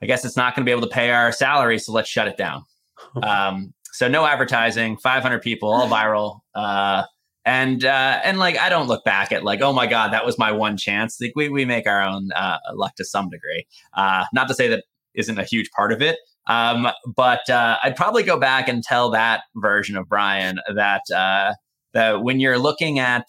I 0.02 0.06
guess 0.06 0.24
it's 0.24 0.36
not 0.36 0.54
going 0.54 0.64
to 0.64 0.68
be 0.68 0.72
able 0.72 0.86
to 0.86 0.94
pay 0.94 1.10
our 1.10 1.32
salary, 1.32 1.78
so 1.78 1.92
let's 1.92 2.08
shut 2.08 2.28
it 2.28 2.36
down. 2.36 2.64
um, 3.22 3.72
so 3.92 4.08
no 4.08 4.24
advertising, 4.24 4.96
500 4.96 5.42
people, 5.42 5.72
all 5.72 5.88
viral. 5.88 6.40
Uh, 6.54 7.04
and 7.44 7.84
uh, 7.84 8.20
and 8.22 8.38
like 8.38 8.58
I 8.58 8.68
don't 8.68 8.86
look 8.86 9.04
back 9.04 9.32
at 9.32 9.44
like 9.44 9.62
oh 9.62 9.72
my 9.72 9.86
god 9.86 10.12
that 10.12 10.26
was 10.26 10.38
my 10.38 10.52
one 10.52 10.76
chance. 10.76 11.18
Like 11.20 11.32
we 11.34 11.48
we 11.48 11.64
make 11.64 11.86
our 11.86 12.02
own 12.02 12.30
uh, 12.32 12.58
luck 12.74 12.94
to 12.96 13.04
some 13.04 13.28
degree. 13.30 13.66
Uh, 13.96 14.24
not 14.32 14.48
to 14.48 14.54
say 14.54 14.68
that 14.68 14.84
isn't 15.14 15.38
a 15.38 15.44
huge 15.44 15.70
part 15.70 15.92
of 15.92 16.02
it, 16.02 16.18
um, 16.48 16.88
but 17.16 17.48
uh, 17.48 17.78
I'd 17.82 17.96
probably 17.96 18.22
go 18.22 18.38
back 18.38 18.68
and 18.68 18.82
tell 18.82 19.10
that 19.10 19.42
version 19.56 19.96
of 19.96 20.08
Bryan 20.08 20.58
that 20.74 21.02
uh, 21.14 21.54
that 21.94 22.22
when 22.22 22.40
you're 22.40 22.58
looking 22.58 22.98
at 22.98 23.26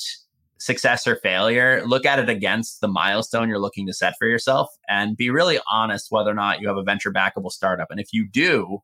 success 0.60 1.08
or 1.08 1.16
failure, 1.16 1.82
look 1.88 2.06
at 2.06 2.20
it 2.20 2.30
against 2.30 2.82
the 2.82 2.88
milestone 2.88 3.50
you're 3.50 3.58
looking 3.58 3.88
to 3.88 3.94
set 3.94 4.14
for 4.20 4.28
yourself 4.28 4.70
and 4.88 5.18
be 5.18 5.32
really 5.32 5.60
honest 5.72 6.08
whether 6.12 6.30
or 6.30 6.36
not 6.36 6.62
you 6.62 6.68
have 6.68 6.78
a 6.78 6.84
venture 6.84 7.12
backable 7.12 7.50
startup. 7.50 7.88
And 7.90 8.00
if 8.00 8.14
you 8.14 8.28
do, 8.28 8.80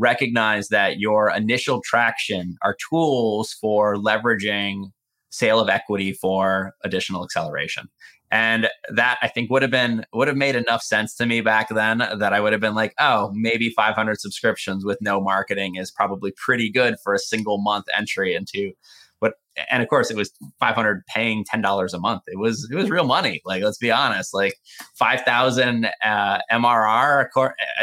recognize 0.00 0.68
that 0.68 0.98
your 0.98 1.30
initial 1.30 1.80
traction 1.84 2.56
are 2.62 2.76
tools 2.90 3.56
for 3.60 3.96
leveraging 3.96 4.86
sale 5.30 5.60
of 5.60 5.68
equity 5.68 6.12
for 6.12 6.72
additional 6.82 7.22
acceleration. 7.22 7.88
And 8.32 8.68
that 8.94 9.18
I 9.22 9.28
think 9.28 9.50
would 9.50 9.62
have 9.62 9.70
been 9.72 10.04
would 10.12 10.28
have 10.28 10.36
made 10.36 10.54
enough 10.54 10.82
sense 10.82 11.16
to 11.16 11.26
me 11.26 11.40
back 11.40 11.68
then 11.68 11.98
that 11.98 12.32
I 12.32 12.40
would 12.40 12.52
have 12.52 12.60
been 12.60 12.76
like, 12.76 12.94
oh, 12.98 13.30
maybe 13.34 13.70
500 13.70 14.20
subscriptions 14.20 14.84
with 14.84 14.98
no 15.00 15.20
marketing 15.20 15.76
is 15.76 15.90
probably 15.90 16.32
pretty 16.36 16.70
good 16.70 16.96
for 17.02 17.12
a 17.12 17.18
single 17.18 17.58
month 17.58 17.86
entry 17.96 18.34
into 18.34 18.72
but 19.20 19.34
and 19.70 19.82
of 19.82 19.88
course 19.88 20.10
it 20.10 20.16
was 20.16 20.30
500 20.58 21.04
paying 21.06 21.44
$10 21.44 21.94
a 21.94 21.98
month 21.98 22.22
it 22.26 22.38
was 22.38 22.68
it 22.70 22.74
was 22.74 22.90
real 22.90 23.04
money 23.04 23.40
like 23.44 23.62
let's 23.62 23.78
be 23.78 23.90
honest 23.90 24.34
like 24.34 24.54
5000 24.94 25.88
uh, 26.04 26.38
mrr 26.52 27.26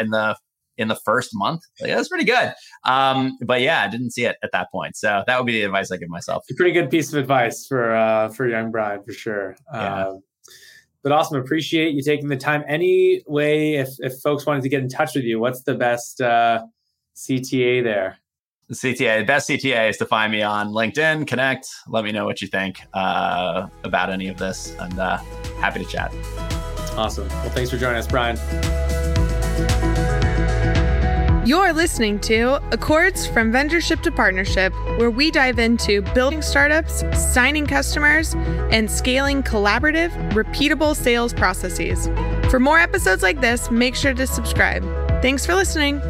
in 0.00 0.10
the 0.10 0.36
in 0.78 0.88
the 0.88 0.96
first 1.04 1.30
month 1.34 1.60
like, 1.80 1.90
that's 1.90 2.08
pretty 2.08 2.24
good 2.24 2.52
um, 2.84 3.36
but 3.44 3.60
yeah 3.60 3.82
i 3.82 3.88
didn't 3.88 4.10
see 4.10 4.24
it 4.24 4.36
at 4.42 4.50
that 4.52 4.70
point 4.70 4.96
so 4.96 5.22
that 5.26 5.38
would 5.38 5.46
be 5.46 5.52
the 5.52 5.62
advice 5.62 5.90
i 5.90 5.96
give 5.96 6.08
myself 6.08 6.44
a 6.50 6.54
pretty 6.54 6.72
good 6.72 6.90
piece 6.90 7.12
of 7.12 7.18
advice 7.18 7.66
for 7.66 7.94
uh, 7.94 8.28
for 8.30 8.48
young 8.48 8.70
bryan 8.70 9.02
for 9.02 9.12
sure 9.12 9.56
yeah. 9.72 9.80
Uh, 9.80 10.14
but 11.02 11.12
awesome 11.12 11.38
appreciate 11.38 11.94
you 11.94 12.02
taking 12.02 12.28
the 12.28 12.36
time 12.36 12.64
any 12.66 13.22
way 13.26 13.74
if, 13.74 13.88
if 13.98 14.14
folks 14.20 14.46
wanted 14.46 14.62
to 14.62 14.68
get 14.68 14.80
in 14.80 14.88
touch 14.88 15.14
with 15.14 15.24
you 15.24 15.38
what's 15.38 15.62
the 15.62 15.74
best 15.74 16.20
uh, 16.20 16.62
cta 17.16 17.82
there 17.82 18.18
the 18.68 18.74
CTA, 18.74 19.20
the 19.20 19.24
best 19.24 19.48
CTA 19.48 19.88
is 19.88 19.96
to 19.96 20.04
find 20.04 20.30
me 20.30 20.42
on 20.42 20.72
LinkedIn, 20.72 21.26
connect, 21.26 21.68
let 21.88 22.04
me 22.04 22.12
know 22.12 22.26
what 22.26 22.42
you 22.42 22.48
think 22.48 22.82
uh, 22.92 23.66
about 23.82 24.10
any 24.10 24.28
of 24.28 24.36
this, 24.36 24.76
and 24.78 24.98
uh, 24.98 25.16
happy 25.58 25.82
to 25.82 25.86
chat. 25.86 26.12
Awesome. 26.94 27.28
Well, 27.28 27.50
thanks 27.50 27.70
for 27.70 27.78
joining 27.78 27.96
us, 27.96 28.06
Bryan. 28.06 28.36
You're 31.48 31.72
listening 31.72 32.20
to 32.28 32.56
Accords 32.74 33.26
from 33.26 33.50
Vendorship 33.50 34.02
to 34.02 34.12
Partnership, 34.12 34.70
where 34.98 35.10
we 35.10 35.30
dive 35.30 35.58
into 35.58 36.02
building 36.12 36.42
startups, 36.42 37.02
signing 37.16 37.66
customers, 37.66 38.34
and 38.70 38.90
scaling 38.90 39.42
collaborative, 39.42 40.10
repeatable 40.32 40.94
sales 40.94 41.32
processes. 41.32 42.08
For 42.50 42.60
more 42.60 42.78
episodes 42.78 43.22
like 43.22 43.40
this, 43.40 43.70
make 43.70 43.94
sure 43.94 44.12
to 44.12 44.26
subscribe. 44.26 44.84
Thanks 45.22 45.46
for 45.46 45.54
listening. 45.54 46.02